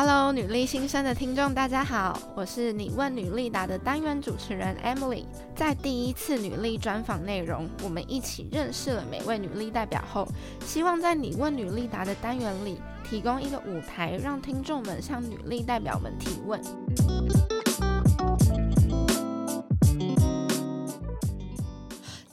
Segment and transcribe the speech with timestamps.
[0.00, 5.24] Hello，女力新生的听众，大家好，我是你问女力答的单元主持人 Emily。
[5.56, 10.28] 在第一次女力专访内容，我们一起认识了每位女力代表后，
[10.64, 16.62] 希望在你问女力答的单元里，提供一个舞台，让听众们向女力代表们提问。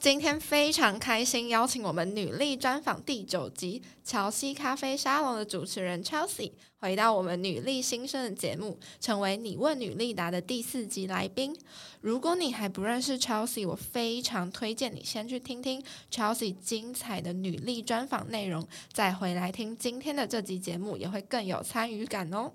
[0.05, 11.57] 今天非常开心，邀请我们女力专访第九集乔西咖啡沙龙的主持人 Chelsea 回到我们女力新生的节目，成为你问女力答的第四集来宾。
[12.01, 22.51] 如果你还不认识 Chelsea，我非常推荐你先去听听 Chelsea 精彩的女力专访内容，再回来听今天的这集节目，也会更有参与感哦。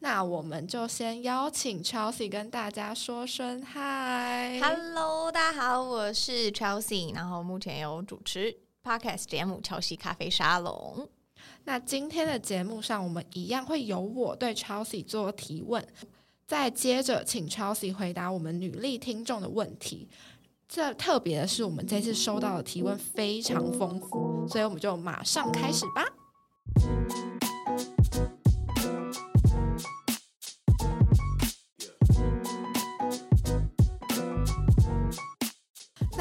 [0.00, 4.60] 那我们就先邀请 Chelsea 跟大家说声嗨。
[4.60, 10.94] Hello，大家好，我是 Chelsea，然后目前有主持 Podcast 节目《乔西咖啡沙龙》。
[11.64, 15.86] 那今天的节目上，我们一样会由我对 Chelsea 做提问，
[16.46, 20.08] 再接着请 Chelsea 回答我们女力听众的问题。
[20.68, 26.04] 这特别的是，我们这次收到的提问非常丰富，所以我们就马上开始吧。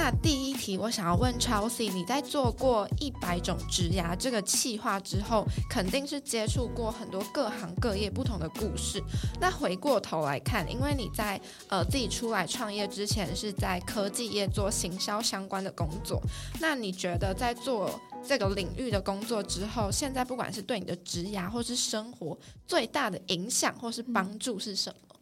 [0.03, 9.01] 那第一题，我想要问 Chelsea，你在做过一百种职涯这个企划之后，肯定是接触过很多各行各业不同的故事。
[9.39, 16.21] 那回过头来看，因为你在呃自己出来创业之前是在科技业做行销相关的工作，
[16.59, 22.37] 那你觉得在做这个领域的工作之后，现在不管是对你的职涯或是生活
[22.67, 25.12] 最大的影响或是帮助是什么？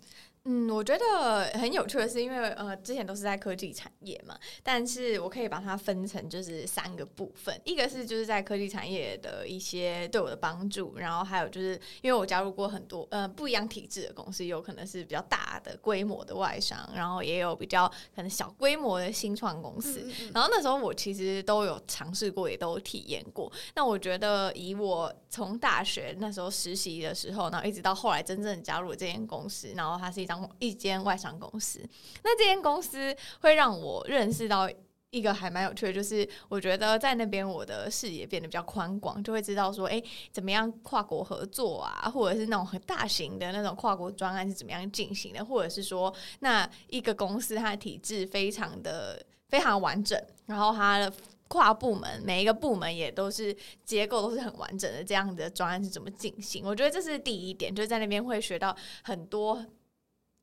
[0.45, 23.51] 嗯，我觉得很有趣的是，因为呃，之前都是在科技产业嘛，但是我可以把它分成就是三个部分，一个是就是在科技产业的一些对我的帮助，然后还有就是因为我加入过很多呃不一样体制的公司，有可能是比较大的规模的外商，然后也有比较可能小规模的新创公司，嗯嗯，然后那时候我其实都有尝试过，也都体验过。
[23.75, 30.25] 那我觉得以我从大学那时候实习的时候，然后一直到后来真正加入这间公司，然后它是一
[30.59, 31.79] 一间外商公司，
[32.23, 34.69] 那这间公司会让我认识到
[35.09, 51.13] 一个还蛮有趣的，就是我觉得在那边我的视野变得比较宽广，就会知道说，哎，怎么样跨国合作啊，或者是那种很大型的那种跨国专案是怎么样进行的，或者是说，那一个公司它的体制非常的非常完整，然后它的。
[51.51, 53.53] 跨部门每一个部门也都是
[53.83, 56.63] 结构都是很完整的，这样的专案是怎么进行？
[56.65, 59.61] 我觉得这是第一点，就是在那边会学到很多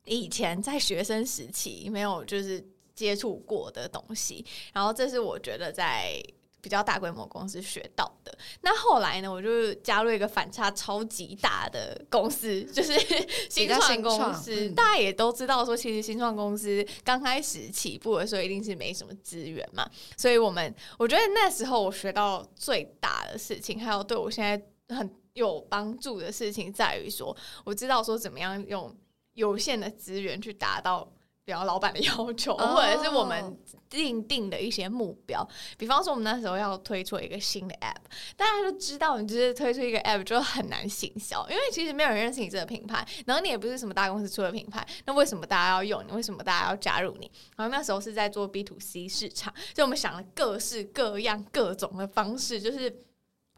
[0.05, 2.65] 以前在学生时期没有就是
[2.95, 6.21] 接触过的东西，然后这是我觉得在。
[6.61, 12.99] 比较大规模公司学到的，那后来呢，我就加入一个反差超级大的公司，就是
[13.49, 14.67] 新创公司。
[14.67, 19.89] 嗯、大家也都知道，说其实新创公司刚开始起步的时候，一定是没什么资源嘛。
[20.17, 24.61] 所以我们我觉得那时候我学到最大的事情，还有对我现在
[24.93, 27.33] 很有帮助的事情，在于说，
[27.63, 28.93] 我知道说怎么样用
[29.39, 31.11] 有限的资源去达到。
[31.45, 33.57] 比方老板的 要求，或者是我们
[33.89, 35.39] 定定的一些目标。
[35.39, 35.49] Oh.
[35.79, 37.95] 比方说，我们那时候要推出一个新的 App，
[38.37, 46.11] 大家都知道，你就是推出一个 App 就很难行销，因为其实没有人认识你这个品牌，然后你也不是什么大公司出的品牌，那为什么大家要用你？
[46.11, 47.31] 为什么大家要加入你？
[47.57, 52.95] 然后那时候是在做 B to C 市场，所以我们想了各式各样、各种的方式，就是。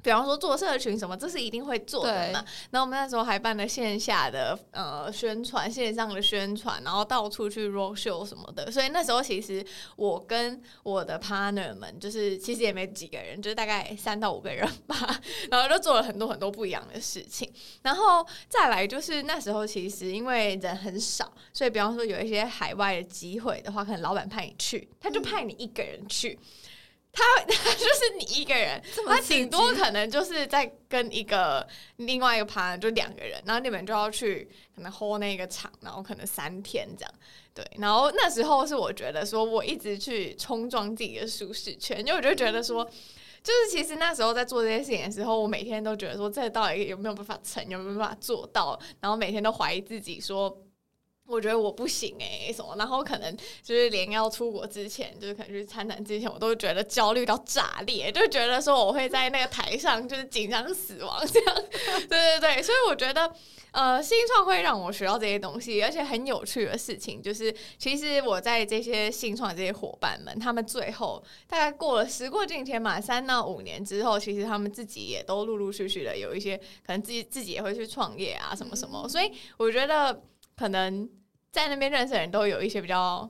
[0.02, 2.44] 比方说做社群什么，这是一定会做的嘛。
[2.72, 8.72] 然后我们那时候还办了线下的呃宣传，线上的宣传，然后到处去 road show 什么的。
[8.72, 14.96] 所以那时候其实我跟我的 partner 们，就是其实也没几个人，就是大概三到五个人吧。
[15.52, 17.52] 然后就做了很多很多不一样的事情。
[17.82, 26.38] 然后再来就是那时候其实因为人很少，所以比方说有一些海外的机会的话，可能老板派你去，他就派你一个人去。
[26.42, 26.47] 嗯
[27.13, 31.67] 他他 就是你一个人，他顶多可能就是在跟一个
[31.97, 37.13] 另外一个 partner 就两个人，然后你们就要去可能 hold 那个场，然后可能三天这样，
[37.53, 37.66] 对。
[37.78, 42.84] 然后那时候是我觉得说，我一直去冲撞自己的舒适圈，因为我就觉得说，
[43.43, 50.58] 就是其实那时候在做这些事情的时候，我每天都觉得说，这到底有没有办法成，有没有办法做到，然后每天都怀疑自己说。
[51.32, 52.76] 我觉得我不行哎、什么？
[52.78, 61.56] 然后可能就是连要出国之前，就是可能去参展之前，我都觉得焦虑到炸裂，就觉得说我会在那个台上就是紧张死亡这样。
[62.10, 63.34] 对对对，所以我觉得
[63.72, 79.08] 呃，新创会让我学到这些东西，而且很有趣的事情就是，其实我在这些新创的这些伙伴们，他们最后大概过了时过境迁嘛，三到五年之后，其实他们自己也都陆陆续续的有一些可能自己自己也会去创业啊，什么什么。
[79.08, 80.22] 所以我觉得
[80.58, 81.10] 可能。
[81.52, 83.30] 在那边认识的人都有一些比较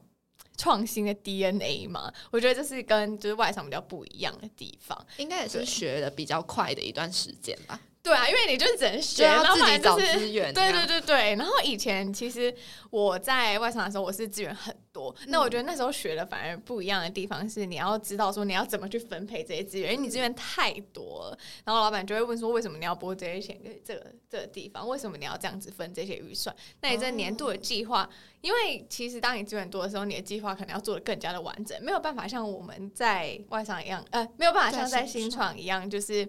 [0.57, 7.79] 创新的 DNA 嘛，我觉得这是跟就是外商比较不一样的地方，应该也是学的比较快的一段时间吧。
[8.03, 10.51] 对啊，因为你就只能学，然后自己找资源。
[10.55, 12.51] 对对对对，然后以前其实
[12.89, 15.15] 我在外商的时候，我是资源很多。
[15.21, 21.37] 嗯、那我觉得那时候学的反而不一样的地方是，你要知道说你要怎么去分配这些资源，因为你资源太多了。
[21.63, 24.87] 然后老板就会问说，为什么你要拨这些钱给这个这个地方？
[24.87, 26.55] 为什么你要这样子分这些预算？
[26.81, 28.09] 那你这年度的计划，哦、
[28.41, 36.27] 因为其实当你资源多的时候，你的计划可能要做的更加的完整，没有办法像我们在外商一样，呃，没有办法像在新创一样，就是。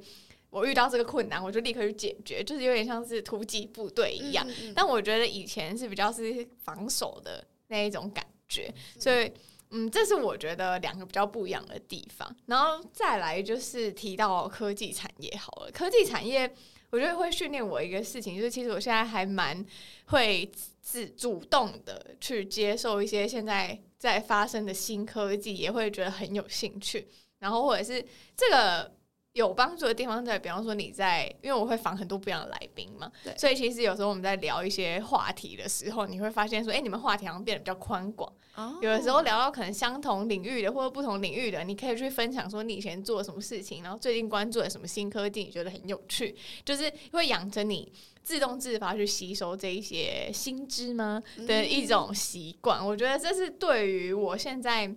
[0.52, 4.46] 我遇到这个困难，我就立刻去解决，就是有点像是突击部队一样。
[4.46, 9.32] 嗯嗯、但我觉得以前是比较是防守的那一种感觉，嗯、所以
[9.70, 12.36] 嗯，这是我觉得两个比较不一样的地方。
[12.44, 16.54] 然后再来就是提到科技产业好了，科技产业
[16.90, 19.64] 我觉得会训练我一个事情，就是其实我现在还蛮
[20.08, 20.52] 会
[20.82, 27.08] 自主动的去接受一些现在在发生的新科技，也会觉得很有兴趣。
[27.38, 28.04] 然后或者是
[28.36, 28.92] 这个。
[29.34, 38.30] 有帮助的地方在，比方说你在，因为我会访很多不一样的来宾嘛，对所以其实有时候我们在聊一些话题的时候，你会发现说，哎、欸，你们话题好像变得比较宽广。
[38.54, 47.90] 哦、有的时候聊到可能相同领域的或者不同领域的，你可以去分享说你以前做了什么事情，然后最近关注了什么新科技，你觉得很有趣，就是会养成你
[48.22, 52.80] 自动自发去吸收这一些新知吗的一种习惯。
[52.80, 54.94] 嗯、我觉得这是对于我现在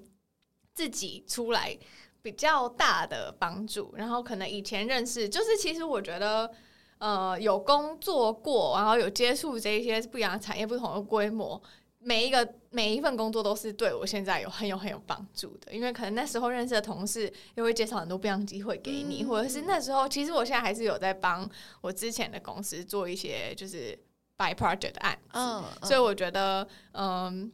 [0.73, 1.77] 自己出来。
[2.25, 6.49] 比较大的帮助，然后可能以前认识，就是其实我觉得，
[6.97, 11.61] 呃，有工作过，然后有接触这一些不一样的产业、不同的规模，
[11.99, 21.47] 每一个每一份工作都是对我现在有很有很有帮助的，因为可能那时候认识的同事又会介绍很多不一样机会给你，嗯、或者是那时候，其实我现在还是有在帮
[21.81, 23.95] 我之前的公司做一些就是
[24.35, 27.51] by project 的案子，所以我觉得，嗯，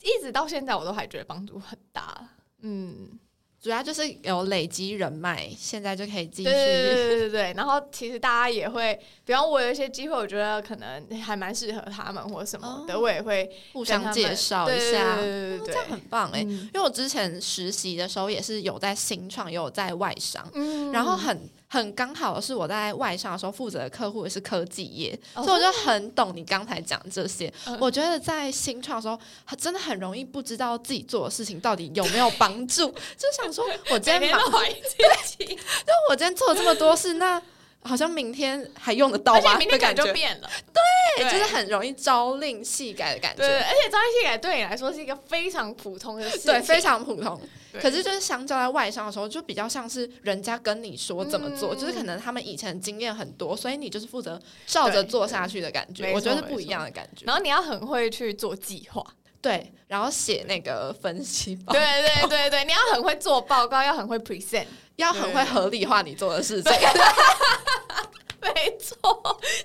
[0.00, 2.26] 一直到现在我都还觉得帮助很大，
[2.62, 3.20] 嗯。
[3.66, 6.44] 主要就是有累积人脉，现在就可以继续。
[6.44, 7.52] 对对对对对。
[7.56, 15.16] 然后其实大家也会，比方我有一些机会，我觉得可能还蛮适合他们或什么的，哦、我也会互相介绍一下。
[15.16, 16.44] 对对对对，这样很棒哎！
[16.44, 21.36] 嗯、因为我之前实习的时候也是有在新创，也有在外商，嗯、然后很。
[21.68, 27.52] 很刚好的是，我在外商的时候负责的客户也是科技业，哦、所以我就很懂你刚才讲这些。
[27.66, 29.18] 嗯、我觉得在新创的时候，
[29.58, 37.42] 真的很容易不知道自己做的事情到底有没有帮助， 就想说我今天忙，对，就我今天做了这么多事，那。
[37.82, 39.56] 好像明天还用得到吗？
[39.58, 43.46] 明天感觉就变了，对，对就是很容易朝令夕改的感觉。
[43.46, 47.40] 对，而且朝令夕改对你来说是一个非常普通的事情，对，非常普通。
[47.80, 56.12] 对可是就是相较在外商的时候，就比较像是人家跟你说怎么做，嗯、就是可能他们以前经验很多，所以你就是负责照着做下去的感觉。
[56.12, 57.24] 我觉得是不一样的感觉。
[57.26, 59.04] 然后你要很会去做计划，
[59.40, 64.66] 对，然后写那个分析报告，对对对对，你要很会做报告，要很会 present。
[64.96, 66.72] 要很会合理化你做的事情，
[68.54, 68.96] 没错，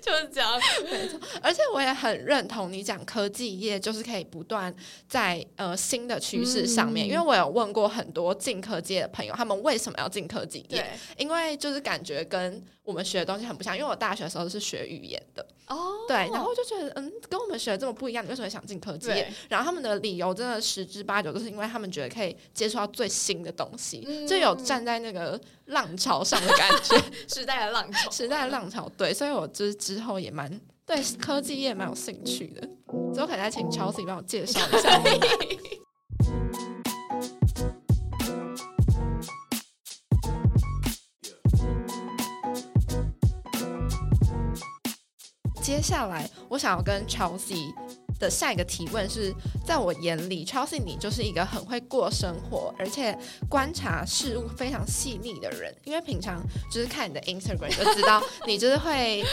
[0.02, 1.20] 就是这样，没错。
[1.42, 4.74] 而且我也很认同你讲科技业就是可以不断
[5.08, 10.86] 在呃新的趋势上面，嗯、因为我有问过很多进科技的朋友，他们为什么要进科技业？
[11.18, 19.32] 因为就是感觉跟我们学的东西很不像，因为我大学的时候是学语言的哦，对，然后我就觉得嗯，跟我们学的这么不一样，你为什么想进科技业？
[19.48, 27.02] 然后他们的理由真的十之八九都是因为他们觉得可以接触到最新的东西，嗯、就有站在那个浪潮上的感觉，
[27.34, 32.62] 时代的浪潮，时代的浪潮，对，所以我就是之后也蛮对科技业蛮有兴趣的，
[33.14, 35.02] 之后可能再请 Chelsea 帮我介绍一下。
[45.72, 47.74] 接下来，我想要跟 Chelsea
[48.20, 49.34] 的下一个提问是，
[49.66, 53.18] 在我眼里，Chelsea 你就是一个很会过生活，而且
[53.50, 55.74] 观察事物非常细腻的人。
[55.86, 59.24] 因为平常就是看你的 Instagram 就知道，你就是会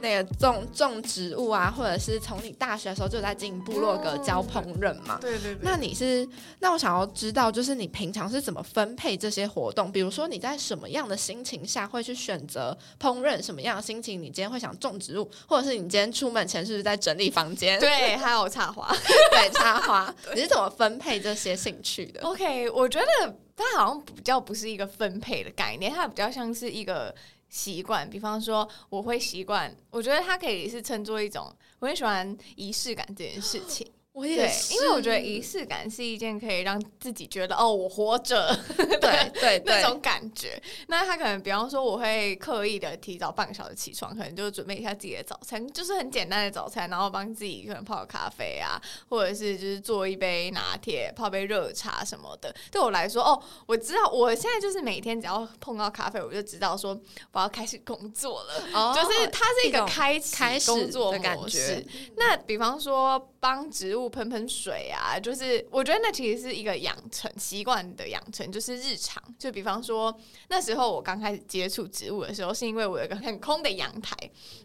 [0.00, 5.18] 那个种种植物啊，或者是从你大学的时候就在经营部落格教烹饪嘛？
[5.20, 5.58] 对对对。
[5.62, 6.28] 那你是，
[6.60, 9.90] 那我想要知道，就是你平常是怎么分配这些活动？
[9.92, 13.42] 比如说你在什么样的心情下会去选择烹饪？
[13.42, 15.30] 什么样的心情你今天会想种植物？
[15.46, 17.78] 或者是你今天出门前是不是在整理房间？
[17.78, 18.90] 对，还有插花，
[19.30, 20.14] 对，插花。
[20.34, 27.14] 你是怎么分配这些兴趣的？OK，我觉得它好像比较不是一个分配的概念，它比较像是一个。
[27.50, 33.86] 习惯，比方说，我会习惯，我觉得它可以是称作一种，我很喜欢仪式感这件事情。
[34.12, 40.60] 我也是，因为我觉得仪式感是一件可以让自己觉得哦，我活着，对 对，对那种感觉。
[40.88, 52.52] 那他可能，比方说，我会刻意的提早半个小时起床，可能就准备一下自己的早餐，就是很简单的早餐，然后帮自己可能泡个咖啡啊，或者是就是做一杯拿铁，泡杯热茶什么的。
[52.72, 57.00] 对我来说，哦，我知道，我现在就是每天只要碰到咖啡，我就知道说
[57.30, 60.36] 我要开始工作了，哦、就是它是一个开启
[60.66, 61.86] 工作的感觉。
[62.16, 64.09] 那比方说，帮植物。
[64.10, 69.22] 喷喷水啊，就是我觉得那其实是一个养成习惯的养成，就是日常。
[69.38, 70.14] 就比方说
[70.48, 74.16] 那时候我刚开始接触植物的时候，是因为我有一个很空的阳台，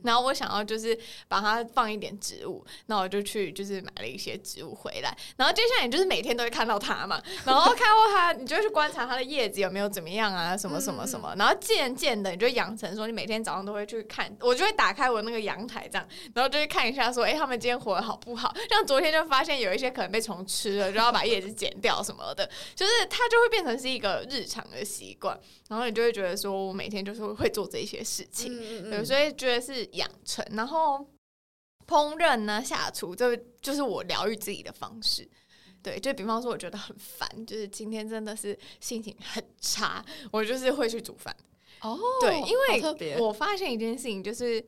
[0.03, 0.97] 然后我想要就是
[1.27, 18.53] 把它放一点植物，那我就去就是买了一些植物回来，然后接下来你就是每天都会看到它嘛，然后看到它，你就会去观察它的叶子有没有怎么样啊，什么什么什么，然后渐渐的你就养成说你每天早上都会去看，我就会打开我那个阳台这样，然后就会看一下说，哎，他们今天活得好不好？
[18.69, 19.24] 像昨天就。
[19.27, 25.39] 发现有一些可能被虫吃了，就要把叶子剪掉什么的， 就是它就会变成是一个日常的习惯，
[25.69, 30.45] 然后你就会觉得说，我每天就是会做这些事情，嗯嗯对，所以觉得是养成。
[30.51, 31.07] 然后
[31.87, 35.29] 烹饪呢，下厨就就是我疗愈自己的方式，
[35.83, 41.35] 对，就比方说我觉得很烦，就是今天真的是心情很差，我就是会去煮饭。
[41.81, 44.65] 哦，对，因为我发现一件事情就是。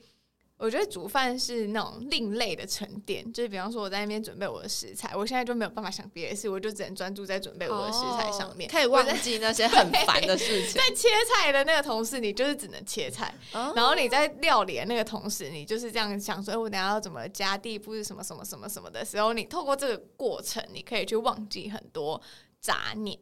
[0.57, 10.73] 我觉得煮饭是那种另类的沉淀，就是比方说我在那边准备我的食材，我现在就没有办法想别的事，我就只能专注在准备我的食材上面，可以忘记那些很烦的事情。
[10.81, 22.19] 在切菜的那个同时，你就是只能切菜， 然后你在料理的那个同时，你就是这样想说，哎，我等下要怎么加地步是什么什么什么什么的时候，你透过这个过程，你可以去忘记很多
[22.59, 23.15] 杂念。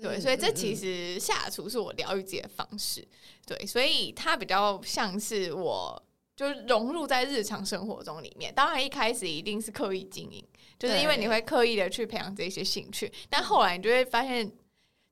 [0.00, 3.06] 对，所以这其实下厨是我疗愈自己的方式。
[3.44, 6.02] 对，所以它比较像是我。
[6.38, 10.40] 就是融入在日常生活中里面，当然一开始一定是刻意经营，
[10.78, 14.48] 就是因为你会刻意的去培养这些兴趣，但后来你就会发现，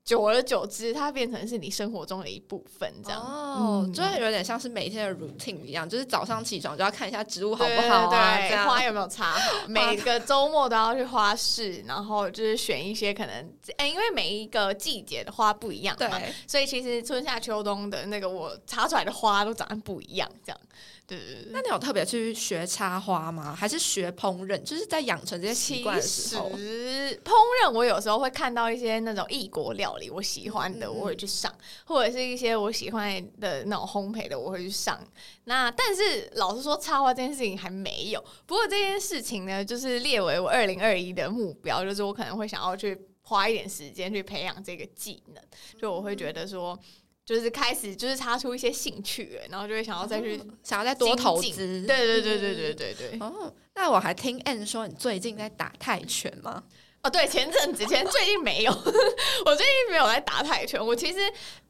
[0.04, 3.20] 久而久之，它变成是你生活中的一部分，这样。
[3.20, 13.34] 哦，嗯、就会有点像是每天的 routine 一样，就是早上起床就要看一下植物好不好啊，对，花有没有插好，每个周末都要去花市，然后就是选一些可能，
[13.78, 20.60] 哎、欸，因为每一个季节的花不一样嘛，对，所以其实春夏秋冬的那个我插出来的花都长得不一样，这样。
[21.06, 23.54] 对，对那你有特别去学插花吗？
[23.54, 24.60] 还是学烹饪？
[24.62, 26.50] 就是在养成这些习惯的时候。
[26.50, 27.30] 烹
[27.62, 34.98] 饪，我有时候会看到一些那种异国料理，我喜欢的，我会去上；嗯、或者是一些我喜欢的那种烘焙的，我会去上。
[35.44, 38.20] 那但是老实说，插花这件事情还没有。
[38.44, 45.42] 不过这件事情呢，就是列为我二零二一的目标，就是我可能会想要去花一点时间去培养这个技能。
[45.80, 46.76] 就我会觉得说。
[47.26, 51.84] 就是开始就是擦出一些兴趣，然后就会想要再去、哦、想要再多投资。
[51.84, 53.18] 对对对对对对对。
[53.18, 56.62] 哦，那我还听 Ann 说你最近在打泰拳吗？
[57.02, 58.70] 哦，对，前阵子前最近没有，
[59.44, 60.84] 我最近没有在打泰拳。
[60.84, 61.18] 我其实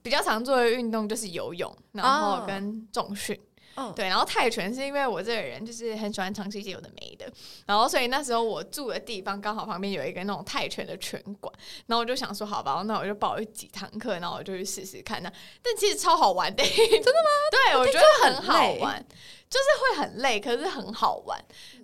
[0.03, 3.35] 比较常做的运动就是游泳，然后跟重训。
[3.35, 3.41] 哦
[3.77, 7.31] 嗯，对，然后泰拳是因为我这个人就是很喜欢尝试一些有的没的，
[7.67, 11.53] 然后所以那时候我住的地方刚好旁边有一个那种泰拳的拳馆，
[11.87, 17.31] 然后我就想说好吧，那我就报了几堂课，然后我就去试试看那，但其实超好玩的， 真的吗？
[17.51, 19.07] 对，我觉得很好玩，
[19.51, 21.39] 就是会很累，可是很好玩。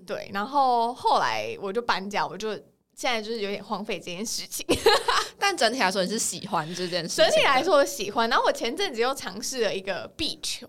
[0.07, 2.55] 对，然后后来我就搬家，我就
[2.95, 4.67] 现在就是有点荒废这件事情，
[5.39, 8.31] 但整体来说你是喜欢这件事，整体来说我喜欢。
[8.31, 10.67] 然后我前阵子又尝试了一个壁球。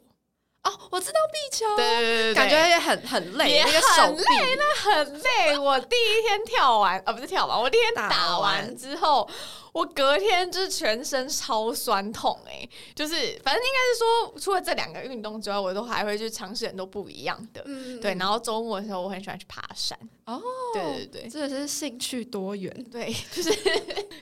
[0.64, 4.24] 哦，我知道壁球，对对对对，感觉也很很累，也很累，
[4.58, 5.58] 那很累。
[5.58, 9.30] 我第一天跳完，啊，不是跳完，我第一天打完之后，
[9.74, 12.66] 我隔天就是全身超酸痛，哎，
[12.96, 18.16] 就是反正应该是说，除了这两个运动之外，我都还会去尝试很多不一样的，嗯，对。
[18.16, 20.42] 然后周末的时候，我很喜欢去爬山，哦，
[20.74, 23.52] 对对对，真的是兴趣多元，对， 就是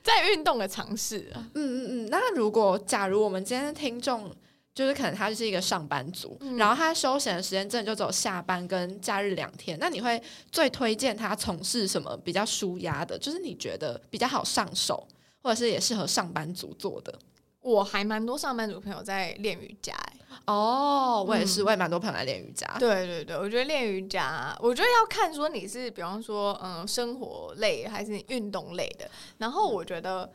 [0.01, 2.10] 在运动的尝试啊，嗯嗯嗯。
[2.10, 4.36] 那如果假如我们今天的听众。
[4.74, 9.78] 就是可能他就是一个上班族，嗯、然后他休闲的时间真的就只有下班跟假日两天。
[9.80, 13.18] 那你会最推荐他从事什么比较舒压的？
[13.18, 15.06] 就是你觉得比较好上手，
[15.42, 17.13] 或者是也适合上班族做的？
[17.62, 20.13] 我还蛮多上班族朋友在练瑜伽，欸，
[20.46, 22.66] 哦，我也是，嗯、我也蛮多朋友来练瑜伽。
[22.80, 29.08] 对对对，我觉得练瑜伽，我觉得要看说你是，比方说，嗯，生活类还是运动类的。
[29.38, 30.28] 然后我觉得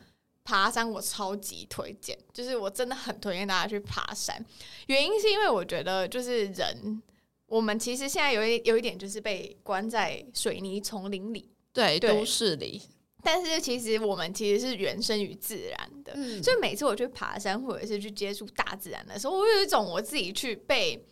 [0.47, 4.41] 爬山我超级推荐，就是我真的很推荐大家去爬山。
[4.85, 7.03] 原因是因为我觉得就是人，
[7.47, 12.81] 我们其实现在有一有一点就是被关在水泥丛林里，对，对都市里。
[13.21, 21.05] 但是其实我们其实是原生于自然的，嗯，所以每次我去爬山或者是去接触大自然的时候，我有一种我自己去被。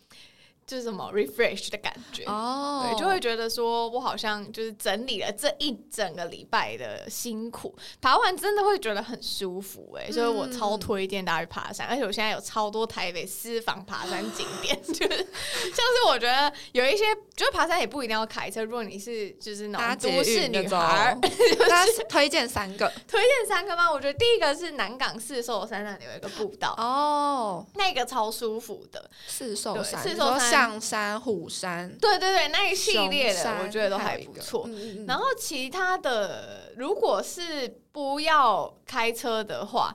[0.66, 2.90] 就是什么 refresh 的感觉哦，oh.
[2.90, 17.04] 对，就会觉得说我好像就是整理了这一整个礼拜的辛苦，爬完真的会觉得很舒服哎、欸，所以我超推荐大家去爬山，而且我现在有超多台北私房爬山景点， 就是像是我觉得有一些，
[17.36, 21.16] 就是爬山也不一定要开车，如果你是就是那种都市女孩，
[21.68, 23.88] 大家推荐三个，推荐三个吗？
[23.88, 27.76] 我觉得第一个是南港四兽山那里有一个步道哦，oh.
[27.76, 30.55] 那个超舒服的四兽山，四兽山。
[30.56, 34.64] 象山、虎山，对对对，那一系列的我觉得都还不错。
[34.66, 39.94] 嗯嗯，然后其他的，如果是不要开车的话，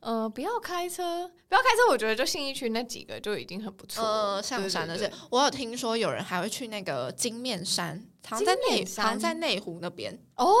[0.00, 4.04] 呃，不要开车，不要开车，我觉得就信义区那几个就已经很不错。
[4.04, 10.12] 呃，象山的是，我有听说有人还会去那个金面山，好像在内，好像在内湖那边。
[10.36, 10.52] 哦，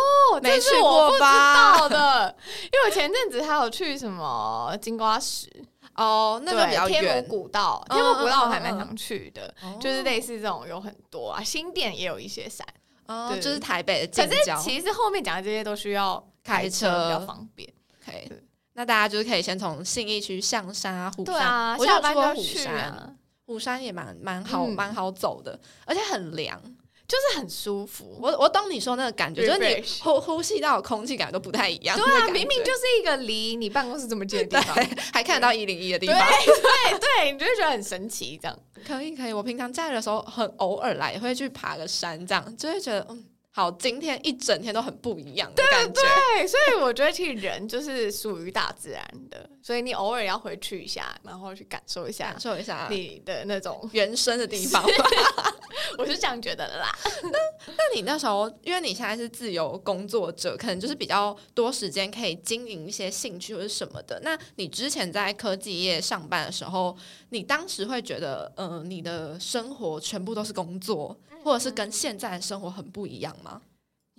[0.42, 0.78] 没去过吧？
[0.78, 5.50] 这是我不知道的，因为我前阵子还有去什么金瓜石。
[5.94, 7.02] 哦，那个比较远。
[7.02, 12.66] 天母古道，天母古道我还蛮想去的，嗯、就是类似这种有很多啊，新店也有一些山，
[13.06, 14.56] 哦，就是台北的近郊。
[14.56, 17.68] 可是其实后面讲的这些都需要开车比较方便。
[18.04, 18.32] 可以，
[18.72, 26.60] 那大家就是可以先从信义区象山啊、虎山，啊、我就去过虎山，虎山也蛮蛮好，蛮、嗯、好走的，而且很凉。
[27.08, 31.96] 就是很舒服，我我懂你说那个感觉，就是你呼呼吸到空气感都不太一样。
[31.96, 34.74] 对啊，明明就是一个离你办公室这么近的地方，
[35.12, 36.46] 还看得到一零一的地方，对
[36.92, 38.38] 对 对，你就会觉得很神奇。
[38.40, 43.24] 这样可以可以，我平常假日的时候很偶尔来，也会去爬个山，这样就会觉得嗯。
[43.54, 46.00] 好，今天一整天都很不一样的感觉。
[46.00, 54.82] 对对，所以我觉得其实人就是属于大自然的，所以你偶尔要回去一下，然后去感受一下，感受一下你的那种原生的地方。
[55.98, 56.88] 我是这样觉得的啦。
[57.24, 64.18] 那那你那时候，因为你现在是自由工作者，可能就是比较多时间可以经营一些兴趣或者什么的。
[64.24, 66.96] 那你之前在科技业上班的时候，
[67.28, 71.14] 你当时会觉得，嗯、呃，你的生活全部都是工作？
[71.42, 73.60] 或者是跟现在的生活很不一样吗？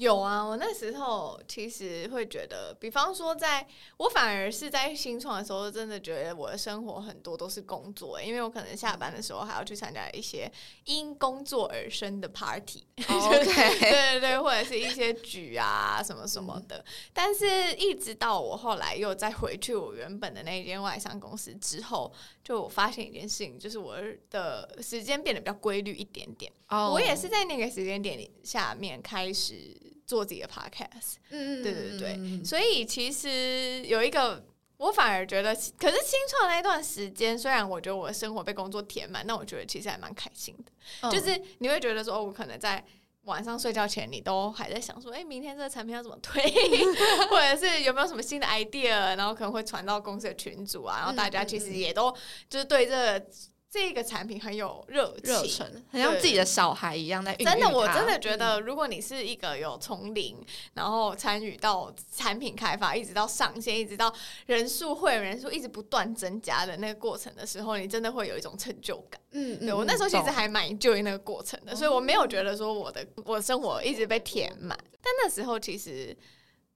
[0.03, 3.67] 有啊，我那时候其实会觉得，比方说在，在
[3.97, 10.51] 我反而是在新创的时候，真的觉得我的生活很多都是工作，因为我可能下班的时候还要去参加一些
[10.85, 16.77] 因工作而生的 party， 对对对，或者是一些局啊什么什么的。
[16.77, 22.11] 嗯、但是，一直到我后来又再回去我原本的那间外商公司之后，
[22.43, 23.95] 就我发现一件事情，就是我
[24.29, 26.51] 的时间变得比较规律一点点。
[26.67, 26.93] Oh.
[26.93, 29.92] 我也是在那个时间点下面开始。
[30.05, 34.45] 做自己的 podcast，嗯，对对对，所以其实有一个，
[34.77, 40.71] 我反而觉得，可是新创那段时间，虽然我觉得我的生活被工作填满，但我觉得其实还蛮开心的。
[41.01, 42.83] 嗯、就是你会觉得说，哦，我可能在
[43.23, 46.43] 晚上睡觉前，你都还在想说，哎，明天这个产品要怎么推，
[47.31, 52.11] 或者是有没有什么新的 idea，然后可能会传到公司的群组啊，然后大家其实也都
[52.49, 53.25] 就是对这个。
[53.73, 57.43] 这个产品很有热热忱，很像自己的小孩一样在运。
[57.43, 60.37] 真的，我真的觉得，如果你是一个有从零，
[60.75, 64.13] 然后参与到产品开发，一直到上线，一直到
[64.45, 69.19] 人数会员人数一直不断增加的那个过程的时候，你真的会有一种成就感。
[69.31, 74.77] 嗯，对，我那时候其实还蛮 enjoy 那个过程的，所以我没有觉得说我的我生活一直被填满。
[75.01, 76.15] 但那时候其实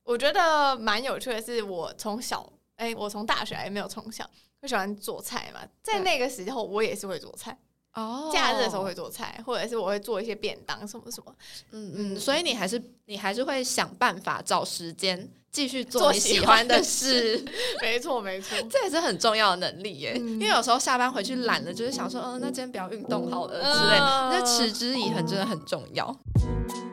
[0.03, 4.27] 我觉得蛮有趣的是，我从小哎，我从大学还没有从小。
[4.61, 7.55] 我喜欢做菜嘛，在那个时候我也是会做菜
[7.93, 8.29] 哦。
[8.33, 11.35] 假日的时候会做菜，或者是我会做一些便当什么什么。
[11.71, 17.43] 嗯嗯，所以你还是你还是会想办法找时间继续做你喜欢的事。
[17.81, 20.15] 没错没错，这也是很重要的能力耶。
[20.15, 26.15] 因为有时候下班回去懒了，就是想说，嗯，那今天不要运动好了之类，那持之以恒真的很重要。
[26.35, 26.86] 那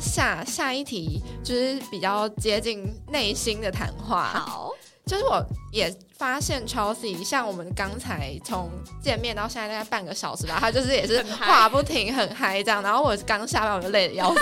[0.00, 4.28] 下下一题就是比较接近内心的谈话。
[4.28, 4.70] 好，
[5.06, 8.70] 就是我也发现 Chelsea 像我们刚才从
[9.02, 12.82] 见面到现在大概半个小时吧，他就是也是话不停，很嗨这样。
[12.82, 14.40] 然后我刚下班我就累得要死，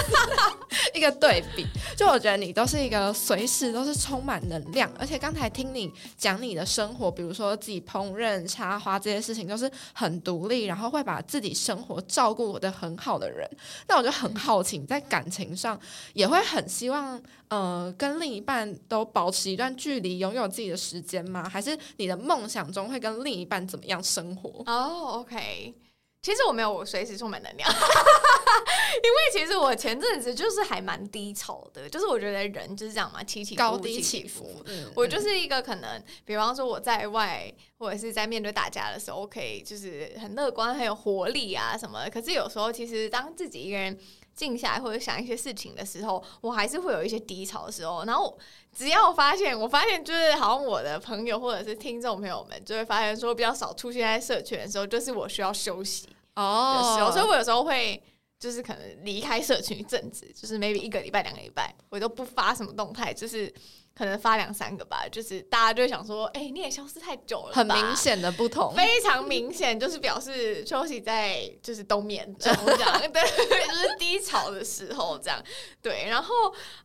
[0.92, 1.64] 一个对比，
[1.96, 13.48] 就我觉得你都是一个随时都是充满能量，而且刚才听你讲你的生活，比如说自己烹饪、插花这些事情，都是很独立，然后会把自己生活照顾的很好的人。
[13.86, 15.78] 那我就很好奇，在感情上
[16.12, 21.48] 也会很希望，呃，跟另一半都保持一段距离，拥有自己的时间吗？
[21.48, 24.62] 还是你的梦想中会跟另一半怎么样生活？
[24.66, 25.74] 哦、oh，OK。
[26.20, 34.60] 其实我没有，我随时充满能量， 因为其实我前阵子就是还蛮低潮的，就是我觉得人就是这样嘛，起起高低起伏。
[34.66, 42.10] 嗯，我就是一个可能，比方说我在外或者是在面对大家的时候，可以就是很乐观、很有活力啊什么的。
[42.10, 43.96] 可是有时候，其实当自己一个人
[44.34, 48.04] 静下来或者想一些事情的时候，我还是会有一些低潮的时候。
[48.04, 48.36] 然后
[48.78, 56.08] 只要我发现，我发现就是好像我的朋友或者是听众朋友们就会发现说，比较少出现在社群的时候，就是我需要休息。
[56.36, 57.12] 哦，oh.
[57.12, 58.00] 所以，我有时候会
[58.38, 63.52] 就是可能离开社群一阵子，就是 maybe 一个礼拜、两个礼拜，我都不发什么动态，就是
[63.96, 65.08] 可能发两三个吧。
[65.10, 73.87] 就是大家就会想说，哎、欸，你也消失太久了，很明显的不同，非常明显，就是表示休息在就是冬眠中这样，对， 就是
[74.20, 75.42] 吵的时候这样。
[75.82, 76.34] 对，然后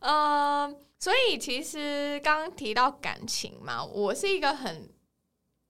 [0.00, 4.88] 嗯、呃，所以其实刚刚提到感情嘛，我是一个很，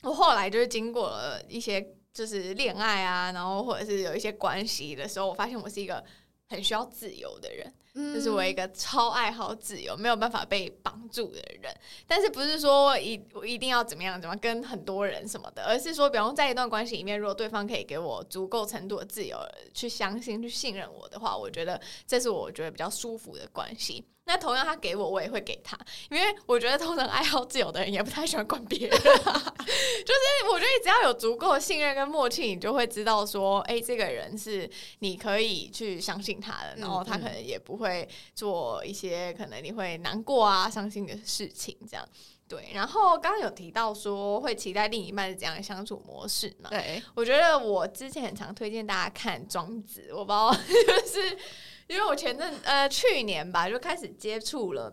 [0.02, 1.94] 我后来就是经过了一些。
[2.14, 6.04] 就是恋爱啊，然后或者是有一些关系的时候，我发现我是一个
[6.48, 11.72] 很需要自由的人，嗯、就是我一个超爱好自由，没有办法被绑住的人。
[12.06, 19.38] 但是不是说一我一定要怎么样怎么样跟很多人什么的，而是说，比方在一段关系里面，如果对方可以给我足够程度的自由，
[19.72, 24.04] 去相信、去信任我的话，我觉得这是我觉得比较舒服的关系。
[24.26, 25.78] 那同样，他给我，我也会给他，
[26.10, 34.68] 因为我觉得通常爱好自由的人也不太喜欢管别人， 就是我觉得只要有足够的信任跟默契，你就会知道说，哎、欸，这个人是
[35.00, 42.08] 你可以去相信他的，然后他可能也不会做一些可能你会难过啊、伤心的事情，这样
[42.48, 42.70] 对。
[42.72, 46.70] 然后刚刚有提到说会期待另一半是怎样的相处模式嘛？
[46.70, 51.38] 对，我觉得我之前很常推荐大家看《庄子》，我不知道 就是。
[51.86, 54.92] 因为我前阵呃去年吧就开始接触了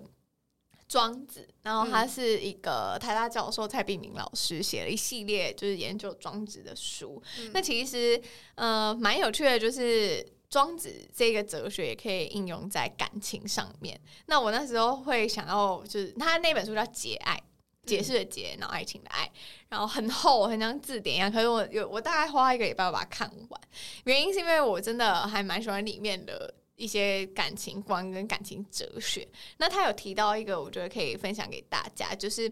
[0.87, 7.23] 庄子，然后他是一个台大教授蔡碧明老师写了一系列就是研究庄子的书。
[7.39, 8.21] 嗯、那其实
[8.55, 13.97] 呃蛮有趣的，就是庄子这个哲学也可以应用在感情上面。
[14.25, 17.41] 那我那时候会想要就是他那本书叫《解爱》，
[17.87, 19.31] 解释的解，然后爱情的爱，
[19.69, 21.31] 然后很厚，很像字典一样。
[21.31, 23.61] 可是我有我大概花一个礼拜把它看完，
[24.03, 26.53] 原因是因为我真的还蛮喜欢里面的。
[26.81, 32.51] 一些感情观跟感情哲学，那他有提到一个，我觉得可以分享给大家，就是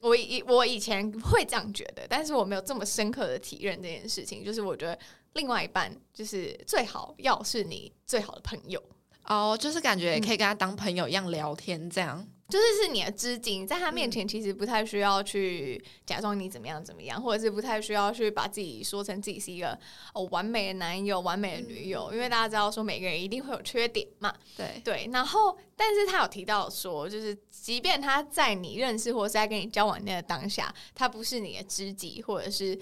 [0.00, 4.98] 我以我以前会这样觉得，但是我没有这么深刻的体认这件事情，就是我觉得
[5.34, 8.82] 另外一半就是最好要是你最好的朋友。
[9.26, 12.26] 哦，就是感觉也可以跟他当朋友一样聊天这样。
[12.52, 19.78] 就是是你的知己，在他面前其实不太需要去假装你怎么样怎么样，或者是不太需要去把自己说成自己是一个
[20.12, 24.34] 哦完美的男友、完美的女友，因为大家知道说每个人一定会有缺点嘛。
[24.54, 24.82] 对。
[24.84, 32.78] 对，然后但是他有提到说，就是即便他在你认识或者是在跟你交往那个当下，他不是你的知己，或者是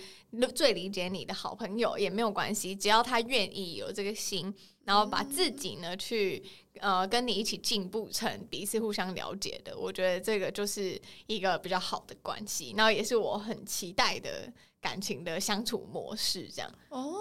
[0.53, 4.53] 最理解你的好朋友也没有关系，只要他愿意有这个心，
[4.85, 6.43] 然后把自己呢去。
[6.81, 17.13] 呃，跟你一起进步成彼此互相了解的，我觉得这个就是一个比较好的关系，然后也是我很期待的感情的相处模式，这样哦，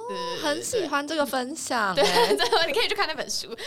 [0.42, 2.06] 很喜欢这个分享，对，
[2.38, 3.58] 这个你可以去看那本书，因为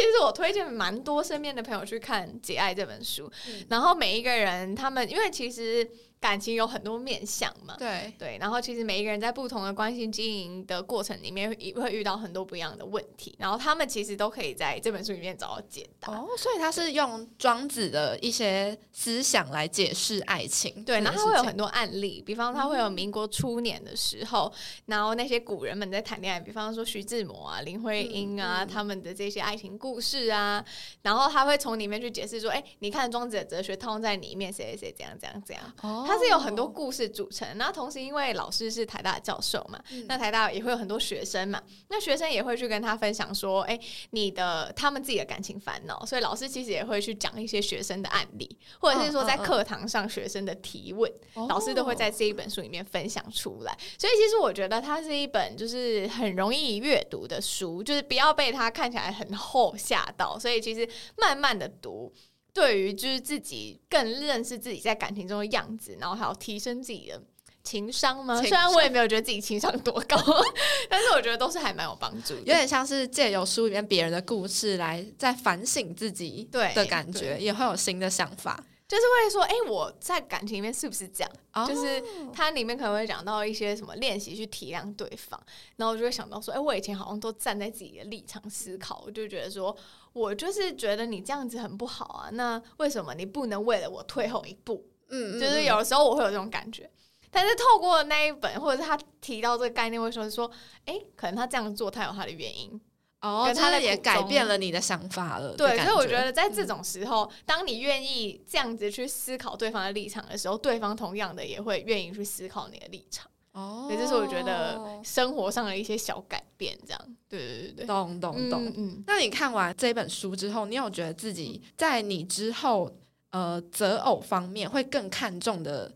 [0.00, 5.86] 其实我推荐蛮多身边的朋友去看《解爱》这本书，嗯、然后每一个人他们，因为其实。
[6.22, 8.14] 感情有很多面向嘛，对。
[8.16, 16.12] 对，然后其实每一个人在不同的关系经营的过程里面，也会遇到很多不一样的问题，然后他们其实都可以在这本书里面找到解答。
[16.12, 30.64] 哦，所以他是用庄子的一些思想来解释爱情，对，然后他会有很多案例，比方他会有民国初年的时候，嗯、然后那些古人们在谈恋爱，比方说徐志摩啊、林徽因啊，嗯嗯、他们的这些爱情故事啊，
[31.02, 36.06] 然后他会从里面去解释说，哎，你看庄子的哲学套用在里面，谁谁谁这样这样这样，哦。
[36.12, 53.74] 它是有很多故事组成，那同时因为老师是台大的教授嘛，嗯、那台大也会有很多学生嘛，那学生也会去跟他分享说，哎、欸，你的他们自己的感情烦恼，所以老师其实也会去讲一些学生的案例，或者是说在课堂上学生的提问，哦、老师都会在这一本书里面分享出来。
[53.98, 62.12] 所以其实我觉得它是一本就是很容易阅读的书，就是不要被它看起来很厚吓到，所以其实慢慢的读。
[62.52, 67.22] 对于就是自己更认识自己在感情中的样子，然后还有提升自己的
[67.64, 68.34] 情商吗？
[68.36, 68.44] 商。
[68.44, 70.16] 虽然我也没有觉得自己情商多高，
[70.88, 72.40] 但是我觉得都是还蛮有帮助的。
[72.40, 78.62] 有点像是借由书里面别人的故事来在反省自己，对的感觉，也会有新的想法。
[78.88, 81.66] 就是会说，哎、欸，我在感情里面是不是这样？Oh.
[81.66, 85.42] 就是它里面可能会讲到一些什么练习去体谅对方，
[85.76, 89.74] 然后我就会想到说，哎、欸，我以前好像都站在自己的立场思考，我就觉得说
[90.12, 94.86] 我就是觉得你这样子很不好啊，那为什么你不能为了我退后一步？
[95.08, 96.90] 嗯，就是有的时候我会有这种感觉，
[97.30, 100.50] 但是透过那一本，或者是他提到这个概念，会说是说，
[100.86, 102.80] 哎、欸，可能他这样做，他有他的原因。
[103.20, 105.54] 哦，他的也改变了你的想法了。
[105.54, 113.30] 对，所以我觉得在这种时候，嗯、当你愿意这样子去思考对方的立场的时候，对方同样的也会愿意去思考你的立场。
[113.52, 117.16] 哦，所以这是我觉得生活上的一些小改变，这样。
[117.28, 118.66] 对对对对，懂懂懂。
[118.66, 122.90] 嗯，嗯，那你看完这本书之后，你有觉得自己在你之后
[123.30, 125.92] 呃择偶方面会更看重的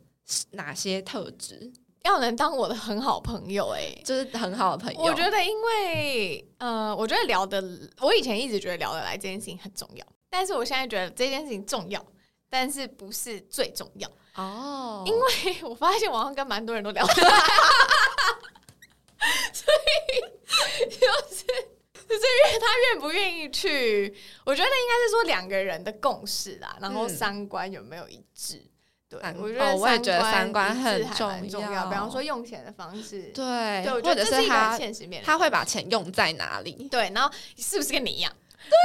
[0.53, 1.73] 哪些特质？
[2.05, 5.01] 要能当我的很好朋友，欸，哎，就是很好的朋友。
[5.01, 7.61] 我觉得，因为呃，我觉得聊得，
[8.01, 12.05] 我以前一直觉得聊得来这件事情很重要，但是我现在觉得这件事情重要，
[12.49, 15.05] 但是不是最重要哦。
[15.07, 17.31] 因为我发现网上跟蛮多人都聊得来，
[19.53, 20.21] 所以
[20.89, 21.45] 就是
[22.09, 28.57] 就是因为他愿不愿意去，我觉得应该是说两个人的共识啦，然后三观有没有一致。
[28.59, 28.71] 嗯
[29.09, 31.87] 对，我觉得我也觉得三观很重要。
[31.87, 36.89] 比方说用钱的方式，对，对，或者是他现实面，他会把钱用在哪里？
[36.91, 38.33] 对，然后是不是跟你一样？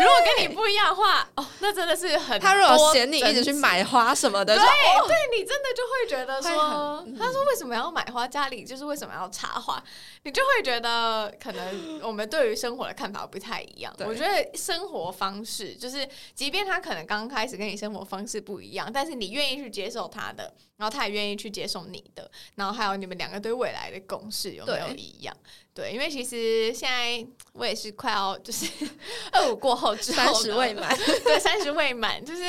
[0.02, 2.40] 如果跟你不一样的话，哦，那真的是很。
[2.40, 8.28] 他如果嫌你一直去买花什么的，对，对你真的就会觉得说，他说为什么要买花？
[8.32, 9.84] 家里就是为什么要插花？
[10.24, 13.94] 你就会觉得可能我们对于生活的看法不太一样。
[14.06, 25.36] 我觉得生活方式就是，即便他可能刚开始跟你生活方式不一样，但是你愿意去接受他的，然后他也愿意去接受你的，然后还有你们两个对未来的共识有没有一样？
[25.74, 28.66] 对，因为其实现在我也是快要就是
[29.32, 32.44] 二五过后之后，三十未满， 对，三十未满，就是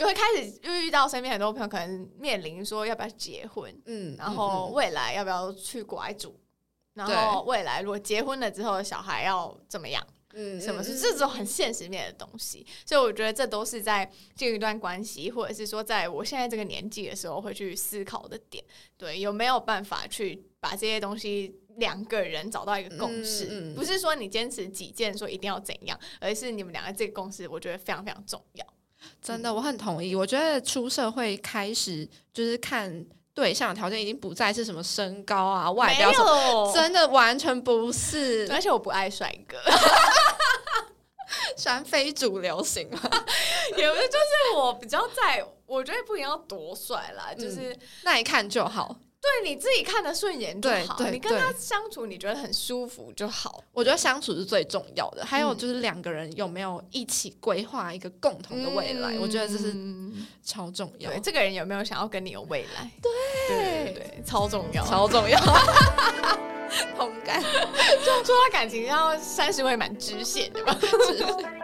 [0.00, 6.38] 会开始遇到身边很多朋友可能面临说要不要结婚，嗯，然后未来要不要去国外住，
[6.94, 18.64] 嗯、然后未来如果结婚了之后小孩要怎么样，嗯，什么是这种很现实面的东西，所以我觉得这都是在进一段关系，或者是说在我现在这个年纪的时候会去思考的点，
[18.96, 21.58] 对，有没有办法去把这些东西。
[21.76, 28.66] 两个人找到一个共识，嗯嗯、不是说你坚持己见，说一定要怎样，而是你们两个这个共识，我觉得非常非常重要。
[29.20, 30.14] 真的，我很同意。
[30.14, 33.04] 我觉得出社会开始就是看
[33.34, 38.48] 对象条件，已经不再是什么身高啊、外表，有真的完全不是。
[38.52, 39.58] 而且我不爱帅哥，
[41.56, 43.00] 喜欢非主流型嘛，
[43.76, 48.96] 也不是，就是我比较在，我觉得不一定要多帅啦，就是、嗯、看就好。
[49.22, 53.62] 对你自己看得顺眼就好，你跟他相处你觉得很舒服就好。
[53.72, 59.72] 我觉得相处是最重要的，还有就是两个人有没有一起规划一个共同的未来，我觉得这是
[60.44, 61.08] 超重要。
[61.08, 62.90] 对，这个人有没有想要跟你有未来？
[63.00, 65.38] 对对对，超重要，超重要。
[66.96, 67.40] 同感，
[68.04, 70.76] 就说到感情要三十位满直线对吧？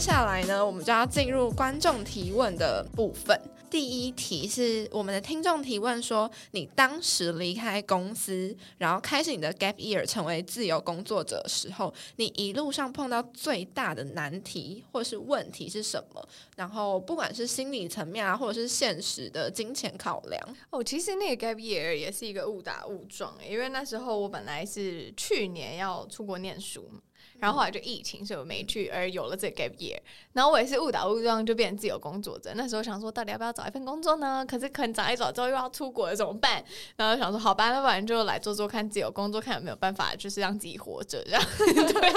[0.00, 3.38] 下来呢，我们就要进入观众提问的部分。
[3.68, 16.28] 第一题是我们的听众提问说：你当时离开公司，然后开始你的 gap year，成为自由工作者的时候，你一路上碰到最大的难题或是问题是什么？
[16.56, 20.56] 然后不管是心理层面啊，或者是现实的金钱考量。
[20.70, 26.90] 哦，其实那个 gap year 也是一个误打误撞，因为那时候我本来是去年要出国念书。
[27.40, 29.98] 然后后来就疫情，所以我没去，而有了这个 gap year。
[30.32, 32.52] 然后我也是误打误撞就变成自由工作者。
[32.54, 34.44] 那时候想说，到底要不要找一份工作呢？
[34.46, 36.62] 可是可能找一找之后又要出国了，怎么办？
[36.96, 41.42] 然后想说，好吧，那不然就来做做看自由工作，看有没有办法，就是让自己活着这样。
[41.58, 42.10] 对。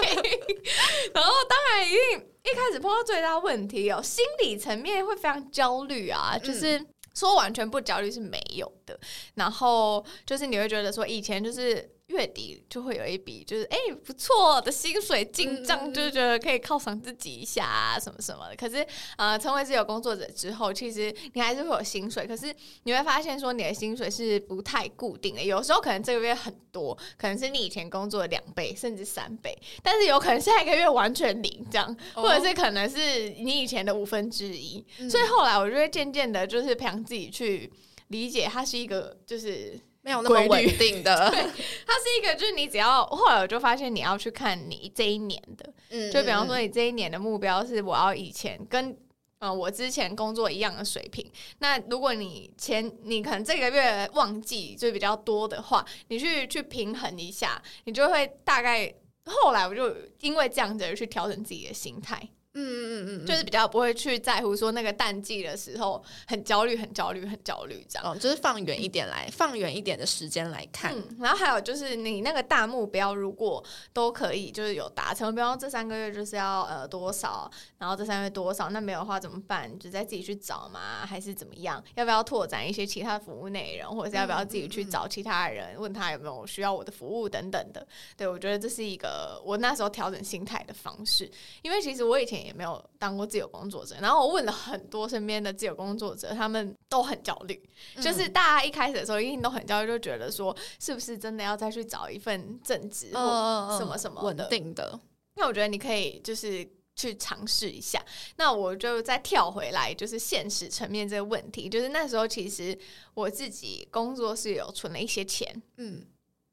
[1.13, 6.77] 然后当然一定一开始碰到最大问题哦，心理层面会非常焦虑啊，就是。
[6.79, 8.99] 嗯说完全不焦虑是没有的，
[9.36, 18.56] 然后就是你会觉得说以前就是月底就会有一笔就是哎、欸、不错的薪水进账，嗯、就觉得可以犒赏自己一下啊什么什么的。
[18.56, 18.86] 可是
[19.18, 25.42] 呃，成为自由工作者之后，其实你还是会有薪水，可是你会发现说你的薪水是不太固定的。
[25.42, 34.86] 有时候可能这个月很多，可能是你以前工作的两倍甚至三倍，但是有可能下一个月完全零这样，或者是可能是你以前的五分之一。
[35.00, 37.72] 嗯、所以后来我就会渐渐的，就是培养自己去
[38.10, 39.80] 理解，它是一个就是。
[40.04, 48.96] 没有那么稳定的， 对，它是一个，就是你只要后来我就发现，你要去看你这一年的，嗯，就比方说你这一年的目标是我要以前跟
[49.39, 51.26] 呃我之前工作一样的水平，
[51.60, 58.94] 那如果你前你可能这个月旺季就比较多的话，你去去平衡一下，你就会大概
[59.26, 62.22] 后来我就因为这样子而去调整自己的心态。
[62.56, 68.12] 嗯嗯嗯嗯，就是比较不会去在乎说那个淡季的时候很焦虑、很焦虑、很焦虑这样。
[68.12, 70.94] 哦，就是放远一点来，放远一点的时间来看。
[70.96, 79.80] 嗯，然后还有就是你那个大目标，如果都可以就是有达成，比方说这三个月就是要呃多少，然后这三个月多少，那没有的话怎么办？
[79.80, 81.06] 就再自己去找嘛？
[81.08, 81.84] 还是怎么样？
[81.96, 87.88] 要不要拓展一些其他服务内容，或者是要不要自己去找其他人，问他有没有需要我的服务等等的？
[88.16, 91.28] 对，我觉得这是一个我那时候调整心态的方式，
[91.63, 92.42] 因为其实我以前。
[92.43, 97.62] 也没有当过自由工作者，然后我问了很多身边的自由工作者，他们都很焦虑。
[97.95, 104.99] 嗯、就是大家一开始的时候一定都很焦虑，就觉得说是不是真的要再去找一份正职或什么什么的稳定的？
[105.36, 108.03] 那我觉得你可以就是去尝试一下。
[108.36, 112.77] 那我就再跳回来，就是现实层面这个问题，就是那时候其实
[113.13, 116.06] 我自己工作是有存了一些钱，嗯。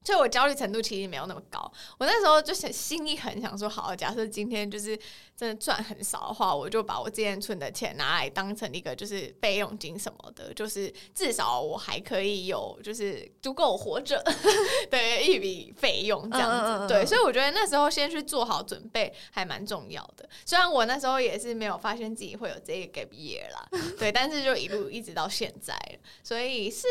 [0.02, 1.60] 所以我焦虑程度其实没有那么高。
[1.98, 4.98] 我那时候就想，心里很想说，好，假设今天就是
[5.36, 14.24] 真的赚很少的话，我就把我之前存的钱拿来当成一个就是备用金什么的，就是至少我还可以有就是足够活着
[14.90, 16.88] 的一笔费用这样子。
[16.88, 20.26] 对，所以我觉得那时候先去做好准备还蛮重要的。
[20.46, 25.78] 虽然我那时候也是没有发现自己会有这个 gap year 啦，对，但是就一路一直到现在，
[26.24, 26.86] 所以是。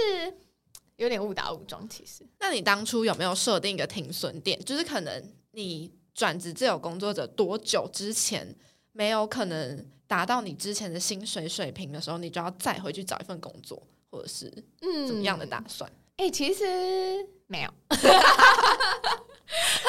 [1.00, 2.24] 有点误打误撞，其实。
[2.40, 4.60] 那你当初有没有设定一个停损点？
[4.66, 8.54] 就是可能你转职自由工作者多久之前
[8.92, 13.82] 没有可能达到你之前的薪水水平的时候，你就要再回去找一份工作，
[14.12, 15.90] 或者是嗯怎么样的打算？
[16.18, 16.66] 哎、嗯欸，其实
[17.48, 18.02] 没有，很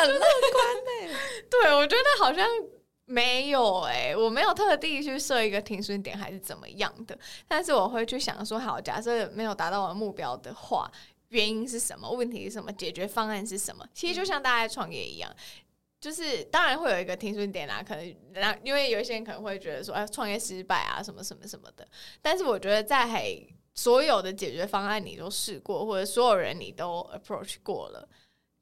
[0.09, 1.19] 乐观呢。
[1.51, 2.47] 对，我觉得好像。
[3.11, 7.19] 没有哎、我没有特地去设一个停损点还是怎么样的，
[7.49, 10.89] 但是我会去想说，好，假设没有达到我的目标的话，
[11.31, 12.09] 原因是什么？
[12.09, 12.73] 问题是什么？
[12.73, 13.85] 解决方案是什么？
[13.93, 15.29] 其实就像大家创业一样，
[16.01, 21.85] 就是当然会有一个停损点啊，可能那因为有一些人可能会觉得说，哎，创业失败啊，什么什么什么的。
[22.23, 23.09] 但是我觉得在
[23.75, 28.09] 所有的解决方案你都试过，或者所有人你都 approach 过了。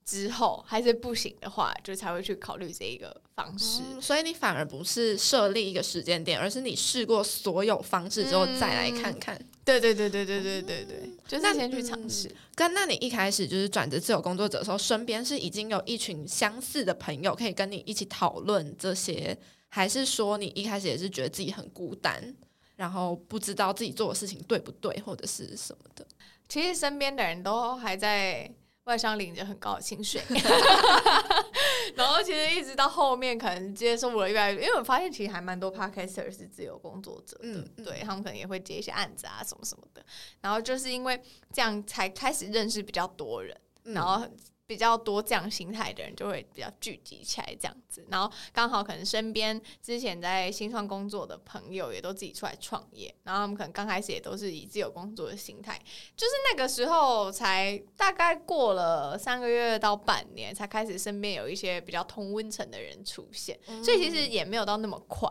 [0.09, 3.83] 之后还是不行的话，就才会去考虑这一个方式。
[3.93, 9.37] 嗯，所以你反而不是设立一个时间点，而是你试过所有方式之后再来看看。
[9.37, 12.35] 嗯，对对对对对对对对，嗯，就是先去尝试。
[12.55, 19.37] 跟那你一开始就是转职自由工作者的时候，身边是已经有一群相似的朋友可以跟你一起讨论这些，
[19.69, 22.35] 还是说你一开始也是觉得自己很孤单，
[22.77, 26.07] 然后不知道自己做的事情对不对，或者是什么的？
[26.49, 28.51] 其实身边的人都还在。
[28.89, 30.21] 外商领着很高的薪水，
[31.95, 40.03] 然后其实一直到后面可能接受我越来越，因为我发现其实还蛮多 podcaster 是自由工作者的，嗯，对他们可能也会接一些案子啊什么什么的，
[40.41, 41.23] 然后就是因为
[41.53, 44.27] 这样才开始认识比较多人，然后。
[44.69, 55.81] 比较多这样心态的人就会比较聚集起来这样子，然后刚好可能身边之前在新创工作的朋友也都自己出来创业，然后他们可能刚开始也都是以自由工作的心态，
[56.15, 65.27] 就是那个时候才大概过了三个月到半年，才开始身边有一些比较同温层的人出现，所以其实也没有到那么快。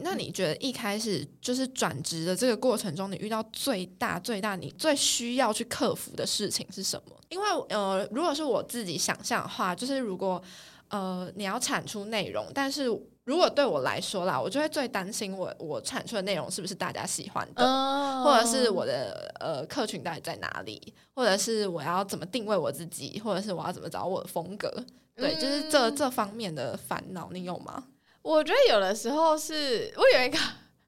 [0.00, 7.16] 那你觉得一开始就是转职的这个过程中，你遇到最大最大你最需要去克服的事情是什么？
[7.28, 10.42] 因为呃，如果是我自己想象的话，就是如果
[10.88, 12.86] 呃你要产出内容，但是
[13.24, 18.24] 如果对我来说啦，我就会最担心我我产出的内容是不是大家喜欢的，oh.
[18.24, 24.68] 或者是我的呃客群到底在哪里，或者是我要怎么定位我自己，或者是我要怎么找我的风格？
[25.14, 27.84] 对，就是这这方面的烦恼，你有吗？
[28.22, 30.38] 我觉得有的时候是我有一个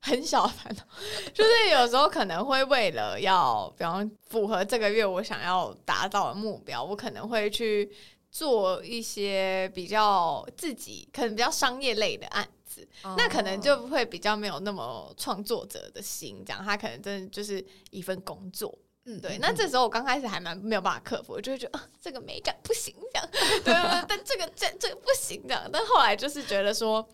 [0.01, 0.85] 很小的烦恼，
[1.33, 7.90] 就是有时候可能会为了要，比方符合这个月我想要达到的目标，我可能会去
[8.31, 18.79] 做一些比较自己可能比较商业类的案子，哦、那可能就会比较没有那么创作者的心，这样他可能真的就是一份工作。
[19.07, 19.38] 嗯，对。
[19.38, 23.29] 那这时候我刚开始还蛮没有办法克服，我就会觉得啊，这个美感不行这样，
[23.64, 23.75] 对，
[24.09, 25.69] 但这个这这个不行这样。
[25.73, 27.07] 但后来就是觉得说。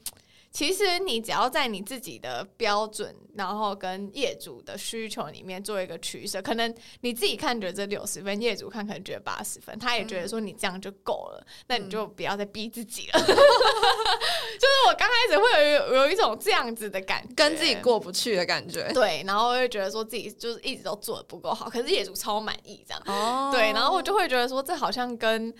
[0.52, 13.20] 其实你只要在你自己的标准，然后跟业主的需求里面做一个取舍，可能你自己看觉得这六十分，业主看可能觉得八十分，他也觉得说你这样就够了，嗯、那你就不要再逼自己了。
[13.20, 18.90] 嗯、 就是我刚开始会有有一种这样子的感觉，跟自己过不去的感觉。
[18.92, 23.02] 对，然后会觉得说自己就是一直都做的不够好，可是业主超满意这样。
[23.06, 25.54] 哦，对，然后我就会觉得说这好像跟。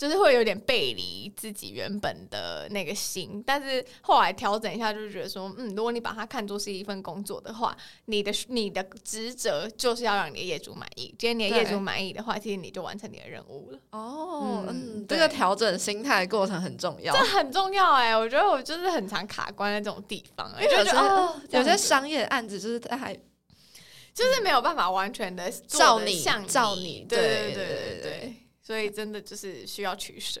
[0.00, 11.14] 就是会有点背离自己原本的那个心，但是后来调整一下，就是觉得说，嗯，如果你把它看作是一份工作的话，你的你的职责就是要让你的业主满意。
[11.18, 13.78] 今天你的业主满意的话，其实你就完成你的任务了。
[13.90, 18.16] 哦，嗯，这个调整心态的过程很重要，这很重要哎、欸。
[18.16, 23.14] 我觉得我就是很常卡关在这种地方、欸，因为有些、哦、有些商业案子就是他还
[24.14, 28.34] 就是没有办法完全的照你照你，对对对对对。
[28.62, 30.40] 所以真的就是需要取舍，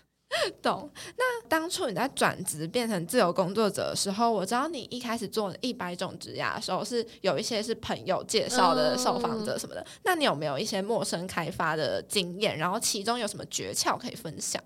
[0.62, 0.90] 懂？
[1.16, 9.80] 那当初你在转职变成自由工作者的时候，我知道你一开始做一百种职涯的时候，是有一些是朋友介绍的受访者什么的。
[9.80, 12.56] 嗯、那你有没有一些陌生开发的经验？
[12.56, 14.62] 然后其中有什么诀窍可以分享？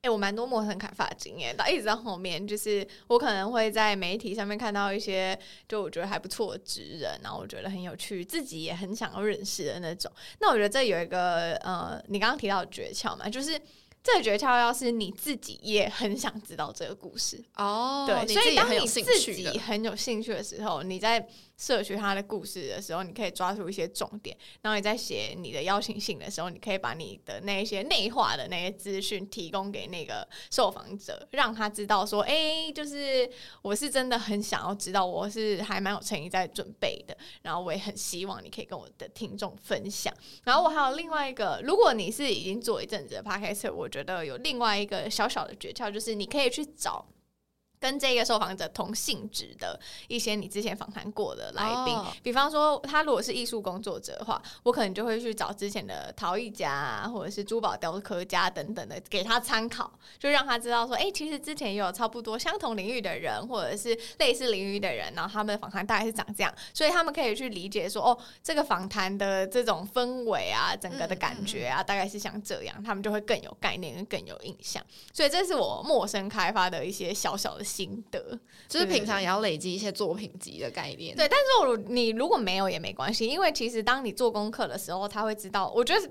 [0.00, 5.38] 哎、欸，我蛮多陌生开发的经验，到一直到后面，就是我可能会在媒体上面看到一些，
[5.68, 10.10] 就我觉得还不错的职人，然后我觉得很有趣，自己也很想要认识的那种。
[10.40, 13.60] 那我觉得这有一个呃，你刚刚提到的诀窍嘛，就是。
[14.00, 21.28] 这个诀窍要是你自己也很想知道这个故事哦，对，所以当你自己很有兴趣的时候，你在
[21.58, 33.28] 摄取他的故事的时候，你可以抓住一些重点，然后你在写你的邀请信的时候，你可以把你的那一些内化的那些资讯提供给那个受访者，让他知道说，哎，就是
[33.60, 40.14] 我是真的很想要知道，我是还蛮有诚意在准备的，然后我也很希望你可以跟我的听众分享。
[40.44, 47.04] 然后我还有另外一个，如果你是已经做一阵子的 Podcast，我觉得有另外一个小小的诀窍，就是你可以去找。
[47.80, 52.06] 跟这个受访者同性质的一些你之前访谈过的来宾，oh.
[52.22, 74.84] 比方说他如果是艺术工作者的话，我可能就会去找之前的陶艺家啊，或者是珠宝雕刻家等等的，给他参考，就让他知道说，哎、欸，其实之前也有差不多相同领域的人，或者是类似领域的人，然后他们的访谈大概是长这样，所以他们可以去理解说，哦，这个访谈的这种氛围啊，整个的感觉啊，大概是像这样，他们就会更有概念，更有印象。
[75.12, 77.64] 所以这是我陌生开发的一些小小的。
[77.68, 81.14] 心得就是平常也要累积一些作品集的概念。
[81.14, 85.70] 对，但是我你如果没有也没关系，因为其实当你做功课的时候，他会知道。
[85.76, 86.10] 我觉得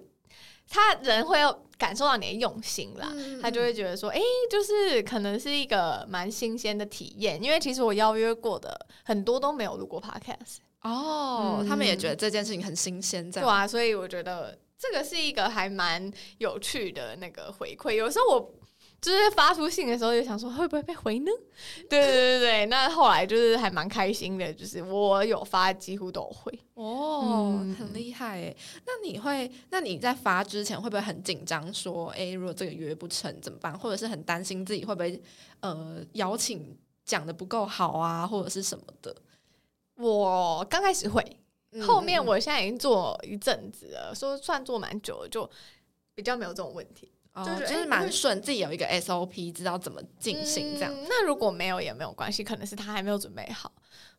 [0.70, 7.42] 他人会有感受到你的用心啦，嗯、他就会觉得说，哎、欸，就是可能是一个蛮新鲜的体验。
[7.44, 13.50] 因为其实我邀约过的很多都没有录过 podcast 哦，嗯、他们也觉得这件事情很新鲜，这样。
[13.50, 17.94] 对啊，所以我觉得这个是一个还蛮有趣的那个回馈。
[17.94, 18.54] 有时候我。
[19.00, 21.32] 就是发出信的时候，就想说会不会被回呢？
[21.88, 28.58] 对对对对，那后来就是还蛮开心的，就是我有发，几乎都有回哦，嗯、很厉害诶。
[28.86, 31.72] 那你会，那你在发之前会不会很紧张？
[31.74, 33.78] 说，哎，如果这个约不成怎么办？
[33.78, 35.22] 或者是很担心自己会不会
[35.60, 36.76] 呃邀请
[37.06, 39.16] 讲的不够好啊，或者是什么的？
[39.96, 41.24] 我刚开始会，
[41.86, 45.48] 后面我现在已经做一阵子了，说算做蛮久了，就
[46.16, 47.12] 比较没有这种问题。
[47.46, 50.94] 就是就是蛮顺，自己有一个 SOP，知道怎么进行这样。
[51.08, 53.72] 那如果没有也没有关系，可能是他还没有准备好。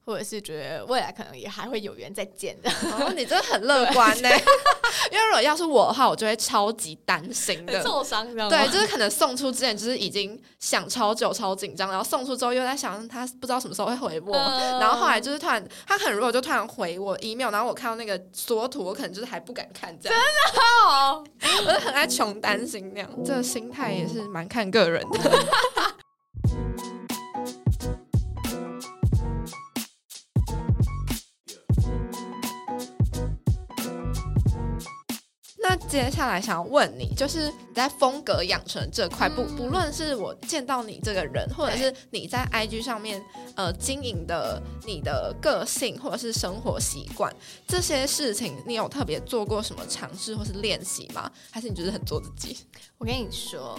[0.09, 2.71] 或者是觉得未来可能也还会有缘再见的。
[2.71, 4.29] 哦，你真的很乐观呢。
[5.13, 20.19] 因为如果要是我的话，我就会超级担心的，受伤，对，就是可能送出之前就是已经想超久、超紧张，然后送出之后又在想他不知道什么时候会回我，嗯、然后后来就是突然他很弱，就突然回我 email，然后我看到那个缩图，我可能就是还不敢看这样。
[20.19, 21.25] 真的哦，
[21.69, 25.19] 我就很爱穷担心那样，这个心态也是蛮看个人的。
[35.89, 43.25] 接下来想要问你，就是你在风格养成这块，不不论是我见到你这个人，或者是你在 IG 上面
[43.57, 47.35] 呃经营的你的个性，或者是生活习惯
[47.67, 51.31] 这些事情，你有特别做过什么尝试或是练习吗？
[51.51, 52.59] 还是你就是很做自己？
[52.99, 53.79] 我跟你说，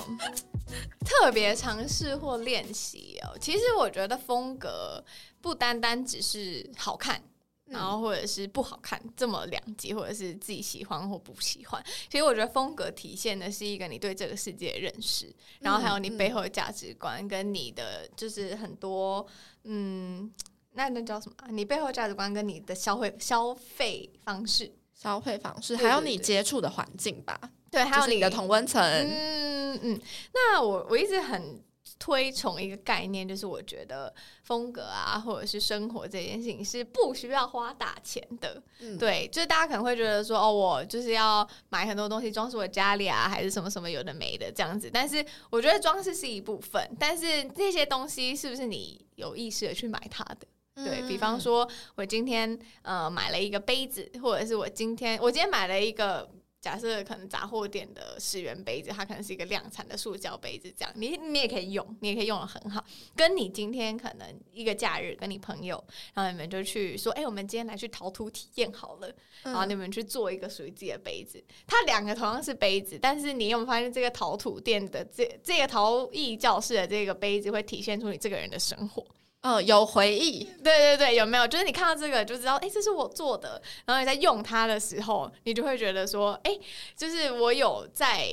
[1.05, 5.03] 特别尝试或练习哦，其实我觉得风格
[5.41, 7.21] 不单单只是好看。
[7.69, 11.83] 然后或者是不好看，这么两极，或者是自己喜欢或不喜欢。
[12.09, 19.25] 其实我觉得风格体现的是一个你对这个世界的认识，然后还有你背后的价值观，跟你的就是很多
[19.63, 20.31] 嗯，
[20.71, 21.35] 那那叫什么？
[21.49, 27.39] 你背后价值观跟你的消费消费方式消费方式，还有你接触的环境吧。
[27.71, 28.81] 对，还有你，你的同温层。
[28.81, 30.01] 嗯嗯，
[30.33, 31.63] 那我我一直很。
[31.99, 34.11] 推崇一个概念，就是我觉得
[34.43, 38.63] 风格啊，或者是生活这件事情是不需要花大钱的。
[38.79, 44.89] 嗯、对，就是大家可能会觉得说，哦，我就是要买很多东西装饰我家里啊，还是什么什么有的没的这样子。
[44.91, 50.47] 但是我觉得装饰是一部分，但是这些东西是不是你有意识的去买它的？
[50.75, 56.29] 对，比方说，我今天呃买了一个杯子，或者是我今天我今天买了一个。
[56.61, 62.83] 假设可能杂货店的十元杯子，它可能是一个量产的塑胶杯子，这样你你也可以用，你也可以用的很好。
[63.15, 65.81] 跟你今天可能一个假日跟你朋友，
[66.13, 69.09] 然后你们就去说，哎、欸，我们今天来去陶土体验好了，
[69.43, 71.41] 然后你们去做一个属于自己的杯子。
[71.65, 79.05] 它两个同样是杯子，但是你有没有发现这个陶土店的这这个陶艺教室的这个杯子会体现出你这个人的生活？
[79.41, 81.47] 嗯，有回忆，对对对，有没有？
[81.47, 83.61] 就是你看到这个就知道，哎、欸，这是我做的。
[83.85, 86.61] 然后你在用它的时候，你就会觉得说，哎、欸，
[86.95, 88.27] 就是我有在，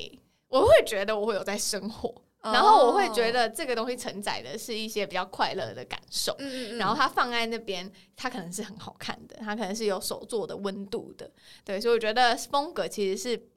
[0.48, 2.08] 我会觉得我会有在生活，
[2.40, 6.34] 哦、然后我会觉得这个东西承载的是一些比较快乐的感受。
[6.40, 11.30] 嗯嗯，然后它放在那边，它可能是很好看的，它可能是有手做的温度的。
[11.64, 13.48] 对，所以我觉得风格其实是。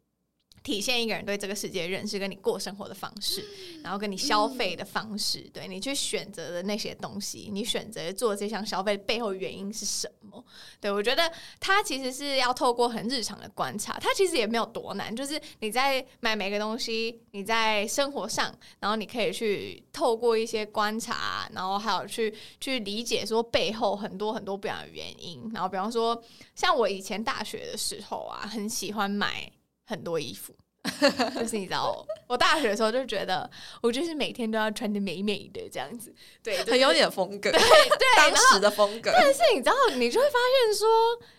[0.64, 3.44] 体现一个人对这个世界的认识，跟你过生活的方式，
[3.84, 10.44] 然后跟你消费的方式，对你去选择的那些东西，你选择做这项消费背后原因是什么？
[10.80, 25.50] 对，我觉得它其实是要透过很日常的观察，它其实也没有多难，就是你在买每个东西，你在生活上，然后你可以去透过一些观察，然后还有去去理解说背后很多很多不一样的原因。
[25.54, 26.22] 然后比方说，
[26.56, 29.52] 像我以前大学的时候啊，很喜欢买。
[29.90, 30.54] 很多衣服，
[31.40, 33.50] 就是你知道，我大学的时候就觉得，
[33.82, 36.14] 我就是每天都要穿的美美的这样子，
[36.44, 39.12] 对，就是、很有点风格，对对，当时的风格。
[39.12, 40.88] 但是你知道，你就会发现说，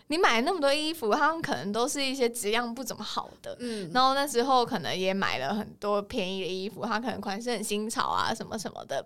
[0.07, 9.05] 你买那么多衣服，他们可能都是一些质量不怎么好的，嗯，然后那时候可能也买了很多便宜的衣服，它可能款式很新潮啊，什么什么的。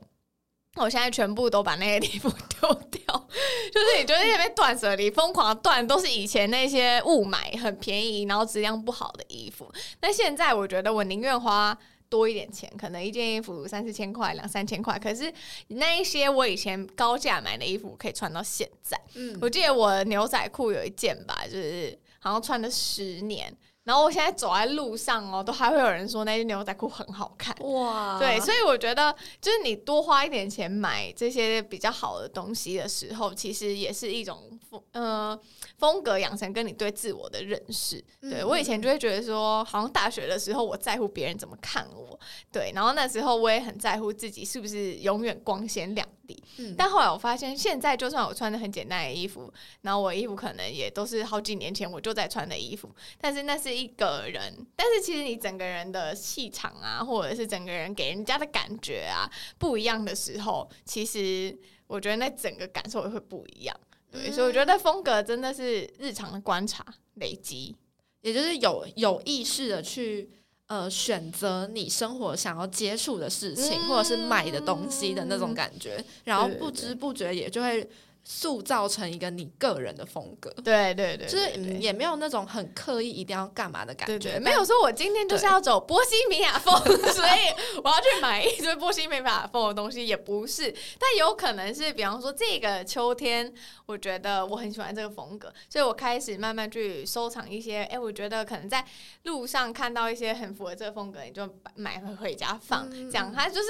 [0.76, 3.28] 我现在全部都把那些衣服 丢掉，
[3.74, 9.72] 就是你觉得那边断舍离，疯狂断，都是以前那些雾买很便宜，然后质量不好的衣服。
[10.02, 11.78] 那现在我觉得我宁愿花
[12.10, 15.34] 多一点钱，可能一件衣服三四千块、两三千块，可是
[15.70, 19.00] 那一些我以前高价买的衣服可以穿到现在。
[19.16, 23.56] 嗯，我记得我牛仔裤有一件吧，就是好像穿了十年。
[23.86, 28.20] 然后我现在走在路上哦，都还会有人说那件牛仔裤很好看哇！
[28.20, 35.40] 对，所以我觉得就是你多花一点钱买这些比较好的东西的时候，其实也是一种风呃
[35.78, 38.04] 风格养成跟你对自我的认识。
[38.20, 42.20] 对，我以前就会觉得说，好像大学的时候我在乎别人怎么看我，
[42.52, 46.44] 对，然后那时候我也很在乎自己是不是永远光鲜亮丽。
[46.58, 52.90] 嗯，但后来我发现，现在就算我穿的很简单的衣服，然后我衣服可能也都是好几年前我就在穿的衣服，
[53.22, 53.76] 但是那是。
[53.76, 61.54] 一个人，但是其实你整个人的气场啊，或者是整个人给人家的感觉啊不一样的时候，其实
[61.86, 63.78] 我觉得那整个感受也会不一样。
[64.16, 66.86] 对，所以我觉得风格真的是日常的观察
[67.16, 67.76] 累积，
[68.22, 70.30] 也就是有有意识的去
[70.68, 77.88] 呃选择你生活想要接触的事情，嗯、或者是买的东西的那种感觉，然后不知不觉也就会。
[78.28, 86.74] 塑造成一个你个人的风格，对对对，就是也没有那种很刻意一定要干嘛的感觉，没有说我今天就是要走波西米亚风，
[87.14, 93.54] 所以我要去买一堆波西米亚风的东西，也不是，但有可能是，比方说这个秋天，
[93.86, 98.84] 我觉得我很喜欢这个风格，所以我开始慢慢去收藏一些，哎，我觉得可能在
[99.24, 103.70] 路上看到一些很符合这个风格，你就买回回家放，嗯、这样它就是。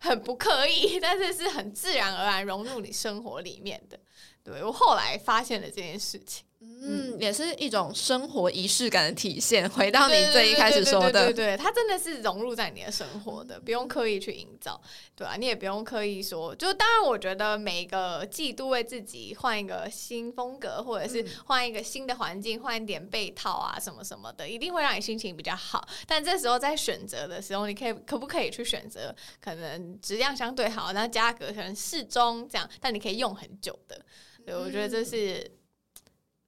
[0.00, 3.98] 很不刻意， 但是是很自然而然融入你生活里面的。
[4.42, 6.44] 对，我后来发现了这件事情。
[6.82, 9.68] 嗯，也是一种生活仪式感的体现。
[9.68, 14.80] 回到你最一开始说的，对对对，它真的是融入在你的生活的，不用刻意去营造，
[15.14, 16.54] 对啊，你也不用刻意说。
[16.56, 25.86] 就当然，我觉得每个季度为自己换一个新风格，或者是换一个新的环境，换一点被套啊，什么什么的，一定会让你心情比较好。
[26.06, 34.00] 但这时候在选择的时候，你可以可不可以去选择可能质量相对好，然后价格可能适中这样，但你可以用很久的。
[34.46, 35.59] 对，我觉得这是。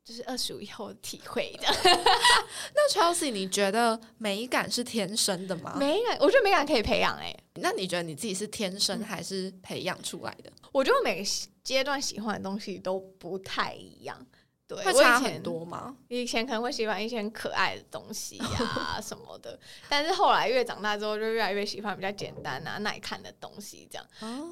[0.04, 1.68] 就是二十五以后的体会的。
[2.74, 5.76] 那 Chelsea，你觉得美感是天生的吗？
[5.78, 7.16] 美感，我觉得美感可以培养。
[7.18, 10.50] 哎，那你觉得你自己是天生还是培养出来的？
[10.72, 11.30] 我觉得每个
[11.62, 14.26] 阶段喜欢的东西都不太一样。
[14.66, 15.94] 对，会差很多吗？
[16.08, 23.86] 以前可能会喜欢一些很可爱的东西呀什么的，但是后来越长大之后，就越来越喜欢比较简单啊、耐看的东西。
[23.88, 24.06] 这样，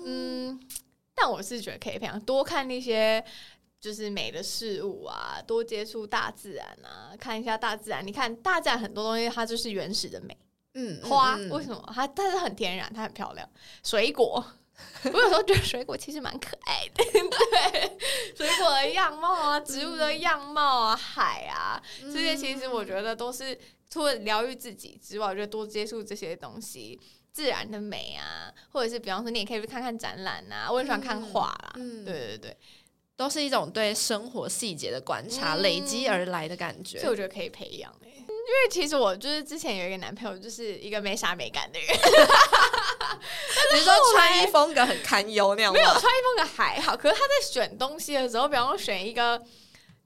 [0.04, 0.60] 嗯，
[1.14, 3.24] 但我是觉得可以培养，多看那些。
[3.80, 8.06] 就是美的事物啊，多接触大自然啊，看一下大自然。
[8.06, 10.36] 你看大自然很多东西，它就是原始的美。
[10.74, 13.48] 嗯，花为什么它但是很天然，它很漂亮。
[13.82, 14.44] 水果，
[15.04, 17.02] 我有时候觉得水果其实蛮可爱的。
[17.02, 17.98] 对，
[18.36, 23.58] 水果的样貌啊，植物的样貌啊，海啊，这些其实我觉得都是
[23.88, 27.00] 除了疗愈自己之外，我觉得多接触这些东西，
[27.32, 31.72] 自然的美啊，或者是比方说你也可以去看看展览啊，我很喜欢看画啦。
[31.74, 32.56] 嗯，对对对。
[33.20, 41.88] 都是一种对生活细节的观察，嗯、累积而来的感觉，所以我觉得可以培养、欸、因为其实我就是之前有一个男朋友，就是一个没啥美感的人。
[43.74, 45.78] 你说穿衣风格很堪忧那样吗？
[45.78, 49.38] 没有，穿衣风格还好，可是他在选东西的时候，比方说选一个。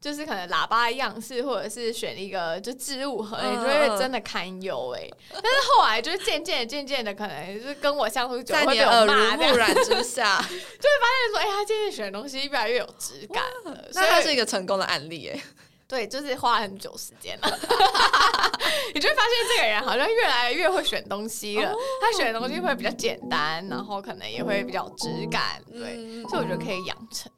[0.05, 5.09] 就是可能喇叭的样式，或者是选一个就置物盒，你就会真的堪忧哎。
[5.33, 9.15] 但是后来就是渐渐、渐渐的，可能就是跟我相处久，会被我骂。
[9.15, 13.83] 耳濡目染之下， 就会发现说，哎、欸，他渐渐选的东西越来越有质感了。
[13.95, 15.43] 那他是一个成功的案例哎。
[15.89, 17.49] 对，就是花很久时间了，
[18.95, 21.73] 你就会发现这个人好像越来越会选东西了。
[22.03, 25.63] 他选的东西会比较简单，然后可能也会比较有质感。
[25.73, 27.33] 对，所以我觉得可以养成。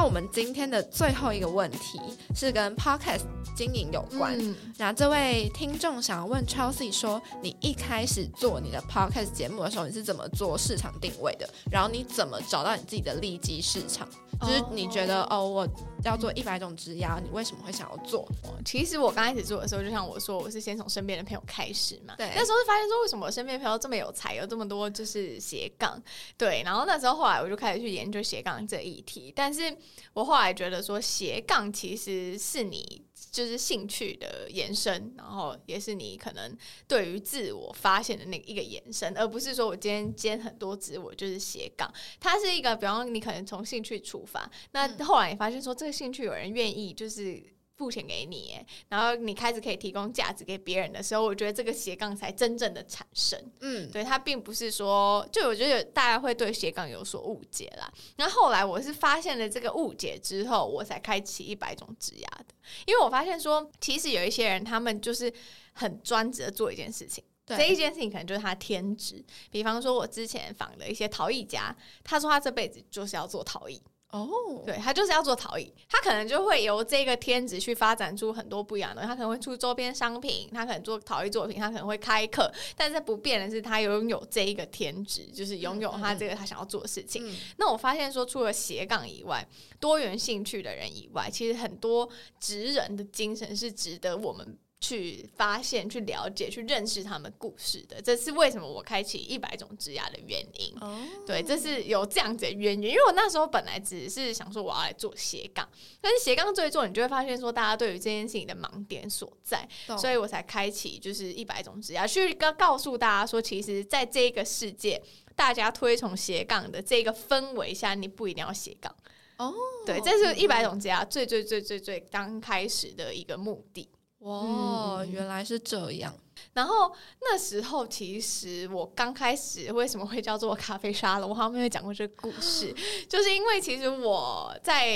[0.00, 2.00] 那我们今天的最后一个问题
[2.34, 3.20] 是跟 Podcast
[3.54, 4.34] 经营有关。
[4.40, 11.46] 嗯、那这位听众想要问 Chelsea 说：“你一开始做你的 Podcast 节目的时候，你是怎么做市场定位的？
[11.70, 14.08] 然后你怎么找到你自己的利基市场？
[14.40, 15.68] 就是你觉得哦，哦，我
[16.04, 18.26] 要做一百种职业，你为什么会想要做？
[18.64, 22.14] 其实我刚开始做的时候，就像我说，我是先从身边的朋友开始嘛。
[22.16, 26.02] 对，那时候就发现说，为什么我身边朋友这么有才，有这么多就是斜杠？
[26.36, 29.76] 对，然后那时候后来我就开始去研究斜杠这一题，但是。
[30.12, 33.00] 我后来觉得说，斜杠其实是你
[33.30, 36.56] 就是兴趣的延伸，然后也是你可能
[36.88, 41.92] 对于自我发现的那一个延伸，而不是说我今天兼很多职，我就是斜杠。
[42.18, 47.42] 它是一个，比方你可能从兴趣出发，那后来你发现说这个兴趣有人愿意就是。
[47.80, 48.54] 付钱给你，
[48.90, 53.42] 然后你开始可以提供价值给别人的时候，我觉得这个斜杠才真正的产生。
[53.60, 57.90] 嗯，对，它并不是说，就我觉得大家会对斜杠有所误解啦。
[58.16, 62.54] 然后后来我是发现了这个误解之后，我才开启一百种职涯的，
[62.84, 65.32] 因为我发现说，其实有一些人他们就是
[65.72, 69.24] 很专职的做一件事情，对这一件事情可能就是他天职。
[69.50, 71.74] 比方说，我之前访的一些陶艺家，
[72.04, 73.80] 他说他这辈子就是要做陶艺。
[74.10, 74.64] 哦，oh.
[74.66, 79.02] 对，他就是要做陶艺，他可能就会由这个天职去发展出很多不一样的。
[79.02, 82.52] 他可能会出周边商品，他可能做陶艺作品，他可能会开课。
[82.76, 87.24] 但是不变的是，他拥有这一个天职，就是拥有他这个他想要做的事情。
[87.24, 89.46] 嗯、那我发现说，除了斜杠以外，
[89.78, 92.08] 多元兴趣的人以外，其实很多
[92.40, 94.58] 职人的精神是值得我们。
[94.80, 100.74] 去发现、去了解、去认识他们故事的，这是为什么我开启一百种职涯的原因。
[100.80, 100.98] Oh.
[101.26, 102.84] 对，这是有这样子的原因。
[102.88, 105.68] 因为我那时候本来只是想说我要来做斜杠，
[106.00, 109.98] 但是斜杠做一做，你就会发现说大家对于这件事情的盲点所在，oh.
[109.98, 115.00] 所以我才开启就是一百种职涯，去告告诉大家说，其实在这个世界，
[115.36, 118.90] 大家推崇斜杠的这个氛围下，你不一定要斜杠。
[119.36, 119.54] 哦，oh.
[119.86, 123.86] 对，这是一百种职涯最最最最最刚开始的一个目的。
[124.20, 126.14] 哇，嗯、原来是这样。
[126.54, 126.90] 然后
[127.20, 131.30] 那时候，其实我刚开始为什么会叫做咖啡沙龙？
[131.30, 132.74] 我好像没有讲过这个故事，
[133.08, 134.88] 就是因为其实我在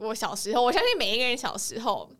[0.00, 2.10] 我小时候，我相信每一个人小时候。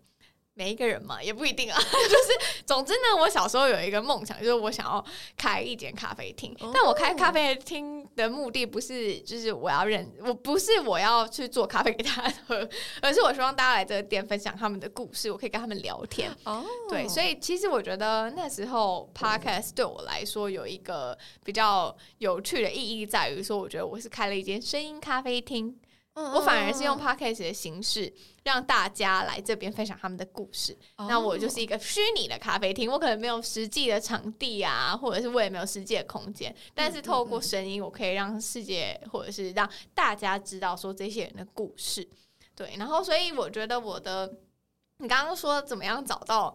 [0.59, 1.79] 每一个人嘛，也不一定啊。
[1.81, 5.05] 就是，总之呢，我小时候有一个梦想，就是我想要
[5.37, 6.53] 开一间咖啡厅。
[6.75, 12.69] 但我开咖啡厅的目的不是，就是我要认，我不是我要去做咖啡给大家喝，
[13.01, 16.29] 而是我希望大家来这个店分享他们的故事，我可以跟他们聊天。
[16.43, 25.79] 哦，对，所以其实我觉得那时候 Podcast 对我来说有一个比较有趣的意义，在于说，我觉得我是开了一间声音咖啡厅。
[26.35, 28.13] 我反而是用 podcast 的形式
[28.43, 30.77] 让大家来这边分享他们的故事。
[30.97, 31.09] Oh.
[31.09, 42.09] 那我就是一个虚拟的咖啡厅，我可能没有实际的场地啊，或者是我也没有实际的空间，但是透过声音，我可以让世界或者是让大家知道说这些人的故事。
[42.55, 44.33] 对，然后所以我觉得我的，
[44.99, 46.55] 你刚刚说怎么样找到？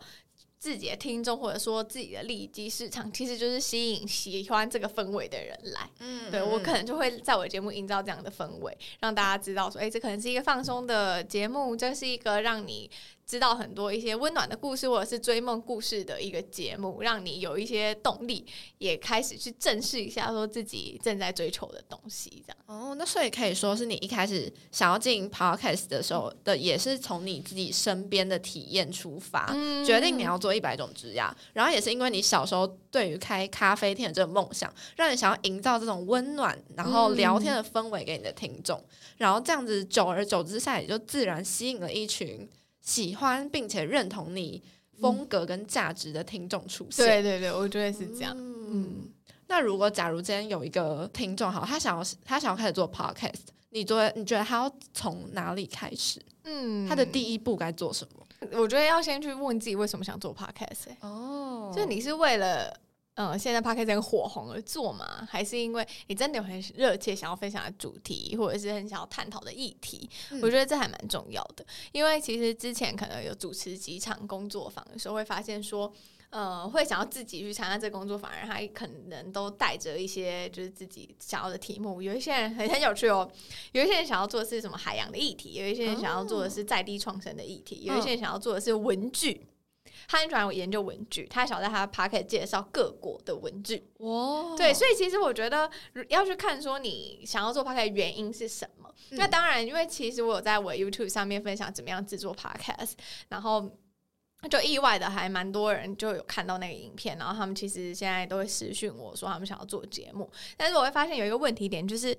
[0.63, 5.89] 自己的听众，或者说自己的利基市场，其实就是吸引喜欢这个氛围的人来。
[5.99, 12.89] 嗯，对，我可能就会在我的节目营造这样的氛围，让大家知道说，哎、欸，这可能是一个放松的节目，这是一个让你
[13.33, 18.45] 知道很多一些温暖的故事，或者是追梦故事的一个节目，让你有一些动力，
[18.77, 22.43] 也开始去正视一下说自己正在追求的东西。
[22.45, 31.23] 这样哦，那所以可以说是你一开始想要进 podcast 的时候的，也是从你自己身边的体验出发，嗯、决定你要做一百种职业，
[31.53, 38.85] 然后也是因为你小时候对于开咖啡店的这个梦想，让你想要营造这种温暖，然后聊天的氛围给你的听众，嗯、
[39.17, 42.47] 然后这样子久而久之下，也就自然吸引了一群。
[42.83, 44.61] 喜欢并且认同你
[45.01, 48.35] 风格跟价值的听众出现，对对对，我觉得是这样。
[48.37, 49.09] 嗯，嗯，
[49.47, 56.21] 那如果假如今天有一个听众，好，他想要他想要开始做 podcast，你觉得你觉得他要从哪里开始？
[56.43, 58.27] 嗯，他的第一步该做什么？
[58.51, 60.97] 我觉得要先去问自己为什么想做 podcast，欸。
[61.01, 62.77] 哦，就你是为了。
[63.15, 70.09] 嗯，现在 Podcast 很火红而做嘛，还是因为你真的有很热切想要分享的主题，或者是很想要探讨的议题？
[70.31, 71.63] 嗯、我觉得这还蛮重要的。
[71.91, 75.93] 因为其实之前可能有主持几场工作坊的时候，会发现说，
[76.31, 82.01] 呃，会想要自己去参加这个工作坊，人还可能都带着一些就是自己想要的题目。
[82.01, 83.29] 有一些人很很有趣哦，
[83.73, 89.45] 有一些人想要做的是什么海洋的议题，有一些人想要做的是在地创生的议题，哦、有一些人想要做的是文具。
[90.13, 93.83] 他很喜欢我研究文具，他想在他的 podcast 介绍各国的文具。
[93.97, 95.67] 哇，对，所以其实我觉得
[96.07, 98.93] 要去看说你想要做 podcast 的原因是什么。
[99.09, 102.91] 嗯、那当然，因为其实我有在我 YouTube 上面分享怎么样制作 podcast，
[103.29, 103.67] 然后
[104.51, 112.15] 就意外的还蛮多人就有看到那个影片，然后他们其实现在都会私讯我说他们想要做节目，但是我会发现有一个问题点就是。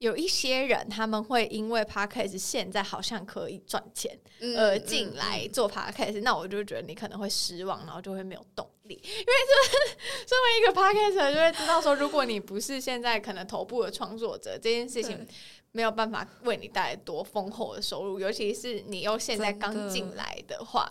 [0.00, 4.18] 有一些人，他们会因为 podcast 现在好像可以赚钱，
[4.56, 8.94] 而进来做 podcast，嗯嗯嗯，那我就觉得你可能会失望，然后就会没有动力。
[9.04, 15.26] 因为这作为一个 podcaster 就会知道说，如果你不是现在可能头部的创作者，这件事情
[15.72, 20.90] 没有办法为你带来多丰厚的收入，尤其是你又现在刚进来的话。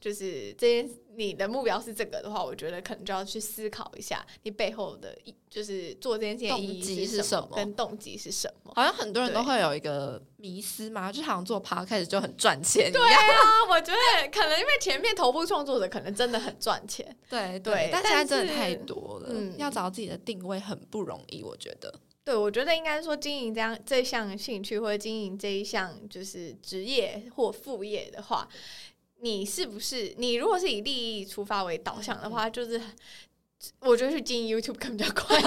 [0.00, 8.72] 就是这些，你的目标是这个的话，我觉得可能就要去思考一下，你背后的意，就是做这件事情的意义是什么，跟动机是什么。
[8.74, 12.90] 好像很多人都会有一个迷思嘛，就好像做 podcast 就很赚钱。
[12.90, 13.18] 对啊，
[13.68, 17.04] 我觉得可能因为前面头部创作者可能真的很赚钱。
[17.28, 21.92] 对对，对，但现在真的太多了，嗯，要找自己的定位很不容易，我觉得。
[22.22, 28.48] 对，我觉得应该说经营这样这项兴趣，或者经营这一项就是职业或副业的话。
[29.20, 32.80] 你是不是你如果是以利益出发为导向的话，就是
[33.80, 35.40] 我觉得去经营 YouTube 更比较快。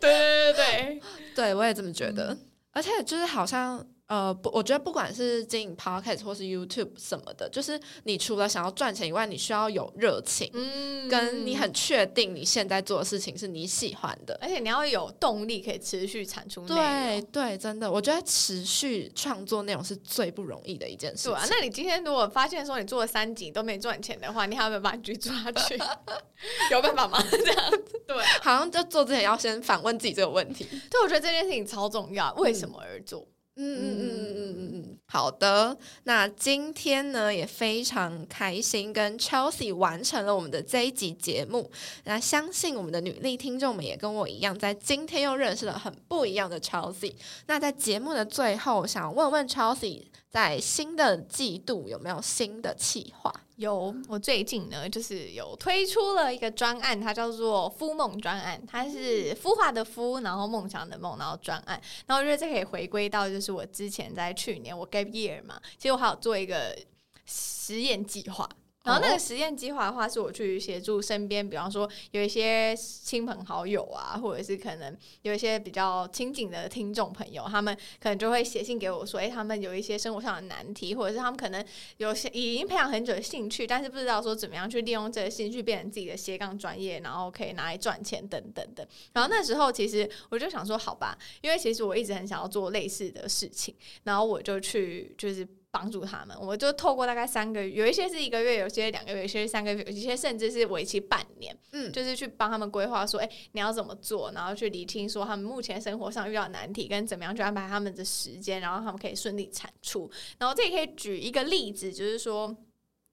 [0.00, 1.02] 对对对对，
[1.34, 2.38] 对我也这么觉得，嗯、
[2.72, 3.86] 而且就是好像。
[4.08, 16.76] 呃，不，我觉得不管是经营 Podcast 或是 YouTube 什么的，就是你除了想要赚钱以外，你需要有热情，嗯，跟你很确定你现在做的事情是你喜欢的，而且你要有动力可以持续产出内容。
[16.76, 21.32] 对对，真的，我觉得持续创作内容是最不容易的一件事情。
[21.32, 25.78] 对啊，那你今天如果发现说你做了三集都没赚钱的话，你还有没有办法继续做下去？
[26.72, 27.22] 有办法吗？
[27.30, 30.64] 这样子，对，好像就做之前要先反问自己这个问题。
[30.90, 33.20] 对，我觉得这件事情超重要，为什么而做？
[33.20, 35.76] 嗯嗯嗯嗯嗯嗯嗯，好的。
[36.04, 41.68] 那今天呢也非常开心，跟 Chelsea 完成了我们的这一集节目。
[42.04, 47.14] 那相信我们的女力听众们也跟我一样，在今天又认识了很不一样的 Chelsea。
[47.46, 53.34] 那在节目的最后，想问问 Chelsea，在新的季度有没有新的企划？
[53.58, 66.78] 有，我最近呢，就是有推出了一个专案，它叫做“孵梦专案”，它是孵化的孵，然后梦想的梦，然后专案，然后我觉得这可以回归到，就是我之前在去年我 gap year 嘛，其实我还有做一个
[67.26, 68.48] 实验计划。
[68.88, 81.62] 然后那个实验计划的话，是我去协助身边，比方说有一些亲朋好友啊，或者是可能有一些比较亲近的听众朋友，他们可能就会写信给我说，诶，他们有一些生活上的难题，或者是他们可能
[81.98, 88.88] 有些已经培养很久的兴趣，但是不知道说怎么样去利用这个兴趣变成自己的斜杠专业，然后可以拿来赚钱等等的。
[89.12, 93.74] 然后那时候其实我就想说，好吧，因为其实我一直很想要做类似的事情，
[94.04, 95.46] 然后我就去就是。
[95.70, 110.10] 帮助他们，我就透过大概三个月，有一些是一个月，有些两个月，有些是三个月，有些甚至是为期半年，嗯，就是去帮他们规划说，哎，你要怎么做，然后去理清说他们目前生活上遇到难题，跟怎么样去安排他们的时间，然后他们可以顺利产出。
[110.38, 112.56] 然后这也可以举一个例子，就是说。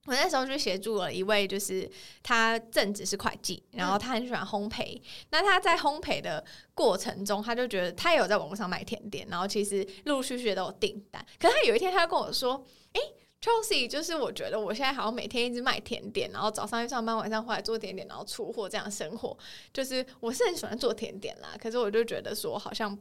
[0.05, 1.89] 我那时候就协助了一位，就是
[2.21, 5.01] 他正职是会计，然后他很喜欢烘焙。
[5.31, 6.43] 那他在烘焙的
[6.73, 11.25] 过程中，他就觉得他也有在网络上卖甜点，然后其实陆陆续续都有订单。
[11.39, 13.01] 可是他有一天，他就跟我说：“诶
[13.41, 19.35] ，Chelsea，就是我觉得我现在好像每天一直卖甜点，然后早上去上班，晚上回来做甜点，然后出货这样生活。
[19.73, 22.95] 就是我是很喜欢做甜点啦，可是我就觉得说好像。”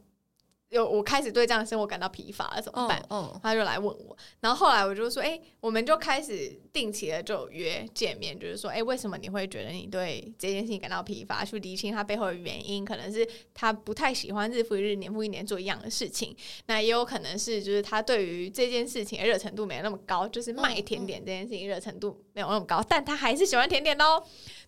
[0.75, 3.01] 有我开始对这样的生活感到疲乏了，怎么办？
[3.09, 11.45] 嗯，嗯，他就来问我，然后后来我就说，哎、欸，我们就开始定期的就约见面，就是说，哎、欸，为什么你会觉得你对这件事情感到疲乏？
[11.45, 24.21] 去厘清他背后的原因，可能是他不太喜欢日复一日、年复一年做一样的事情，那也有可能是就是他对于这件事情的热程度没有那么高，就是卖甜点这件事情热程度没有那么高，但他还是喜欢甜点哦。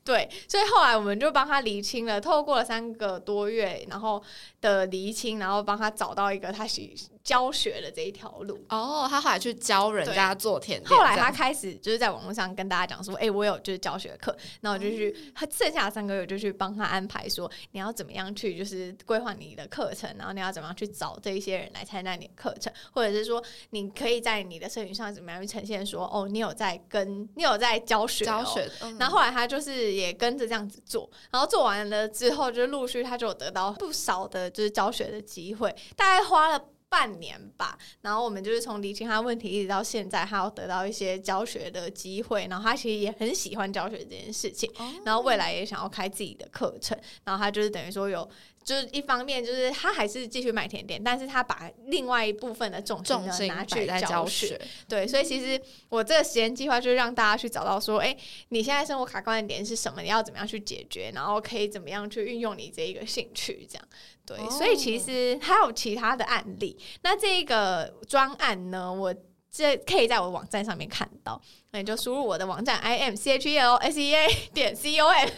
[0.07, 4.23] 对，所以后来我们就帮他厘清了，透过了三个多月，然后
[4.61, 6.95] 的厘清，然后帮他找到一个他喜。
[7.27, 10.89] 教学的这一条路哦，他后来去教人家做甜点。
[10.89, 15.13] 后来他开始就是在网络上跟大家讲说：“哎、欸，我有就是教学课，那我就去。
[15.35, 28.71] 他剩下的三个月就去帮他安排说，你要怎么样去就是规划你的课程，然后你要怎么样去找这一些人来参加你的课程，或者是说你可以在你的社群上怎么样去呈现说哦，你有在跟你有在教学、哦、教学。
[28.97, 36.63] 然后后来他就是也跟着这样子做，然后做完了之后，就陆续他就有得到不少的就是教学的机会，大概花了。
[36.89, 44.71] 半年吧，然后我们就是从理清他问题一直到现在，他要得到一些教学的机会，然后他其实也很喜欢教学这件事情，
[45.05, 48.29] 然后未来也想要开自己的课程，然后他就是等于说有。
[48.63, 54.59] 就是一方面，就是他还是继续卖甜点，但是他把另外一部分的重心呢拿去教学。
[54.89, 55.57] 对，所以其实
[55.87, 58.17] 我这个实验计划就是让大家去找到说，哎、欸，
[58.49, 60.01] 你现在生活卡关的点是什么？
[60.01, 61.09] 你要怎么样去解决？
[61.15, 63.65] 然后可以怎么样去运用你这一个兴趣？
[63.71, 63.87] 这样
[64.27, 64.37] 对。
[64.37, 64.51] Oh.
[64.51, 66.77] 所以其实还有其他的案例。
[67.01, 69.15] 那这个专案呢，我
[69.49, 71.41] 这可以在我网站上面看到。
[71.71, 75.29] 那你就输入我的网站 i m c h e l s e a 点 c o m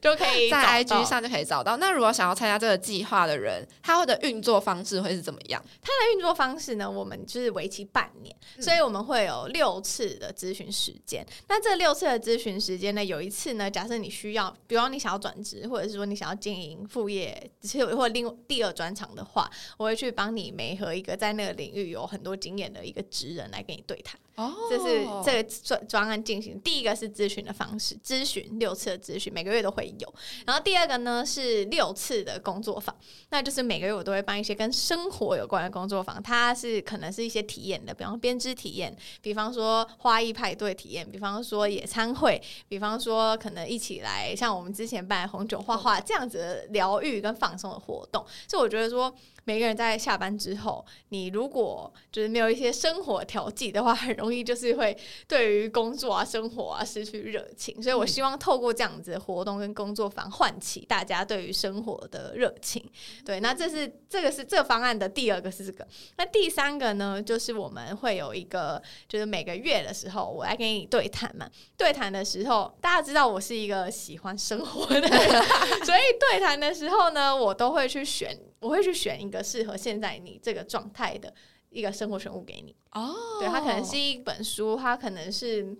[0.00, 1.76] 就可以在 IG 上就可以找到。
[1.76, 5.62] 那如果想要参加这个计划的人，他的运作方式会是怎么样？
[5.82, 6.90] 他的运作方式呢？
[6.90, 11.24] 我们就是为期半年，嗯，所以我们会有六次的咨询时间。
[11.48, 17.50] 那这六次的咨询时间呢，有一次呢，假设你需要，比方你想要转职，或者是说你想要经营副业，
[17.96, 24.18] 或者另第二专场的话，我会去帮你媒合一个在那个领域有很多经验的一个职人来跟你对谈。
[24.36, 26.60] 哦，这是这个专专案进行。
[26.60, 30.14] 第一个是咨询的方式，咨询六次的咨询，每个月都会有。
[30.44, 32.94] 然后第二个呢是六次的工作坊，
[33.30, 36.20] 那就是每个月我都会办一些跟生活有关的工作坊。
[36.22, 48.24] 它是可能是一些体验的，比方编织体验，比方说花艺派对体验，比方说野餐会，比方说可能一起来像我们之前办红酒画画这样子的疗愈跟放松的活动。
[48.48, 49.14] 所以我觉得说。
[49.46, 54.96] 每个人在下班之后，你如果就是没有一些生活调剂的话，很容易就是会
[55.28, 57.82] 对于工作啊、生活啊失去热情。
[57.82, 62.84] 所以我希望透过这样子的活动跟工作坊，唤起大家对于生活的热情。
[63.24, 65.86] 对，那这是这个是这个方案的第二个是这个。
[66.16, 71.48] 那第三个呢，就是我们会有一个，就是每个月的时候，我来跟你对谈嘛。
[71.76, 75.10] 对谈的时候，大家知道我是一个喜欢生活的人，
[75.84, 78.38] 所以对谈的时候呢，我都会去选。
[78.60, 81.30] 我会去选一个适合现在你这个状态的
[81.74, 82.74] 一个生活选物给你。
[82.92, 85.76] 哦、oh.，对，它可能是一本书，它可能是。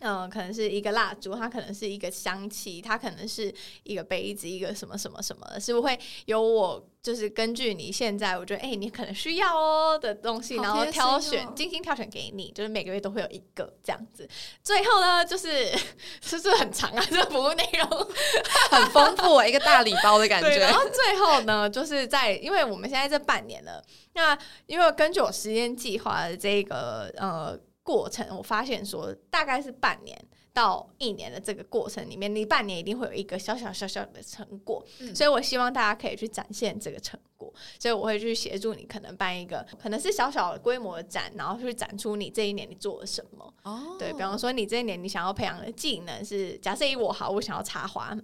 [0.00, 14.28] 嗯，可能是一个蜡烛，它可能是一个香气，它可能是一个杯子，一个什么什么什么的，是不是会有我就是根据你现在我觉得哎、欸，你可能需要哦的东西，然后挑选、精心挑选给你，就是每个月都会有一个这样子。
[14.62, 15.66] 最后呢，就是
[16.22, 17.04] 是不是很长啊？
[17.10, 18.06] 这个服务内容
[18.70, 20.58] 很丰富啊，一个大礼包的感觉。
[20.58, 23.82] 然后最后呢，就是在因为我们现在这半年了，
[24.12, 27.58] 那因为根据我时间计划的这个呃。
[27.88, 30.14] 过程我发现说，大概是半年
[30.52, 43.54] 到一年的这个过程里面，你半年一定会有一个小小小小的成果，嗯，所以我希望大家可以去展现这个成果，所以我会去协助你，可能办一个可能是小小的规模的展，然后去展出你这一年你做了什么。
[43.62, 48.14] 哦，对，比方说你这一年你想要培养的技能是，假设以我好，我想要插花。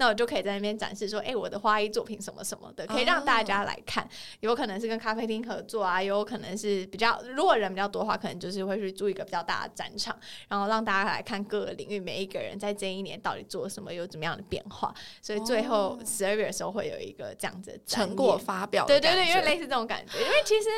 [0.00, 4.02] 那我就可以在那边展示说，哎、欸，我的花艺作品什么什么的，可以让大家来看。
[4.02, 4.12] Oh.
[4.40, 14.94] 有可能是跟咖啡厅合作啊，有可能是比较，如果人比较多的话，可能就是会去租一个比较大的展场，然后让大家来看各个领域每一个人在这一年到底做了什么，有怎么样的变化。
[15.20, 18.86] 所以最后十二月的时候会有一个这样子的成果发表。
[18.86, 20.68] 对对对，因为类似这种感觉，因为其实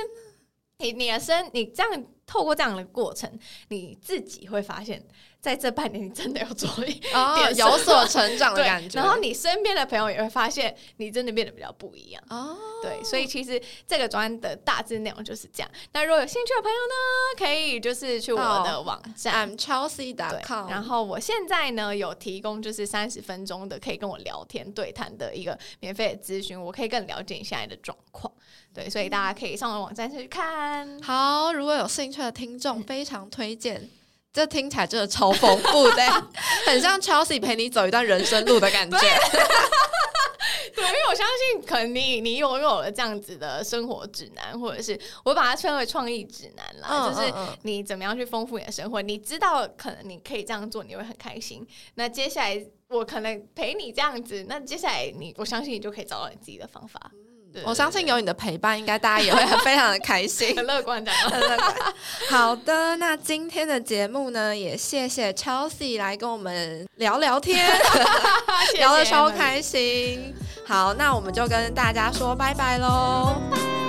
[0.78, 3.30] 你你的生你这样透过这样的过程，
[3.68, 5.02] 你自己会发现。
[5.42, 9.00] 在这半年，你真的有做一 点、oh, 有所成长的感觉。
[9.00, 12.22] 然后你身边的朋友也会发现，你真的变得比较不一样。
[12.30, 15.68] 哦、oh.，对，所以其实这个专案的大致内容就是这样。
[15.94, 16.94] 那如果有兴趣的朋友呢，
[17.36, 20.70] 可以就是去我的网站、oh.，imchelsea.com。
[20.70, 28.32] 然后我现在呢有提供就是三十分钟的可以跟我聊天对谈的一个免费的咨询，我可以更了解你现在的状况。
[28.72, 31.02] 对，所以大家可以上我网站去看。
[31.02, 33.88] 好，如果有兴趣的听众，非常推荐。
[34.32, 36.10] 这听起来真的超丰富的，
[36.66, 38.98] 很像 Chelsea 陪你走一段人生路的感觉。
[38.98, 47.30] 对， 因为我相信，可能你你拥有了这样子的生活指南，或者是我把它称为创意指南啦，嗯、就是
[47.62, 49.02] 你怎么样去丰富你的生活。
[49.02, 51.66] 你知道，可能你可以这样做，你会很开心。
[51.96, 57.10] 那接下来，我可能陪你这样子，那接下来你，我相信你就可以找到你自己的方法。
[57.64, 61.10] 我相信有你的陪伴，应该大家也会很非常的开心， 很乐观的。
[61.12, 61.74] 很乐观
[62.30, 67.70] 好的，那今天的节目呢，也谢谢 Chelsea 来跟我们聊聊天，
[68.78, 70.34] 聊得超开心。
[70.66, 73.81] 好，那我们就跟大家说拜拜喽。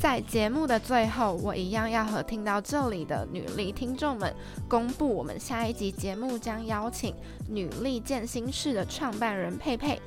[0.00, 4.34] 在节目的最后，我一样要和听到这里的女力听众们
[4.66, 7.14] 公布，我们下一集节目将邀请
[7.46, 10.00] 女力健心室的创办人佩佩。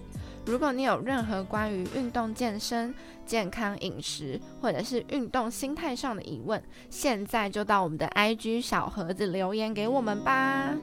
[0.48, 2.92] 如果你有任何关于运动健身、
[3.24, 10.76] 健康饮食或者是运动心态上的疑问，现在就到我们的 IG 小盒子留言给我们吧。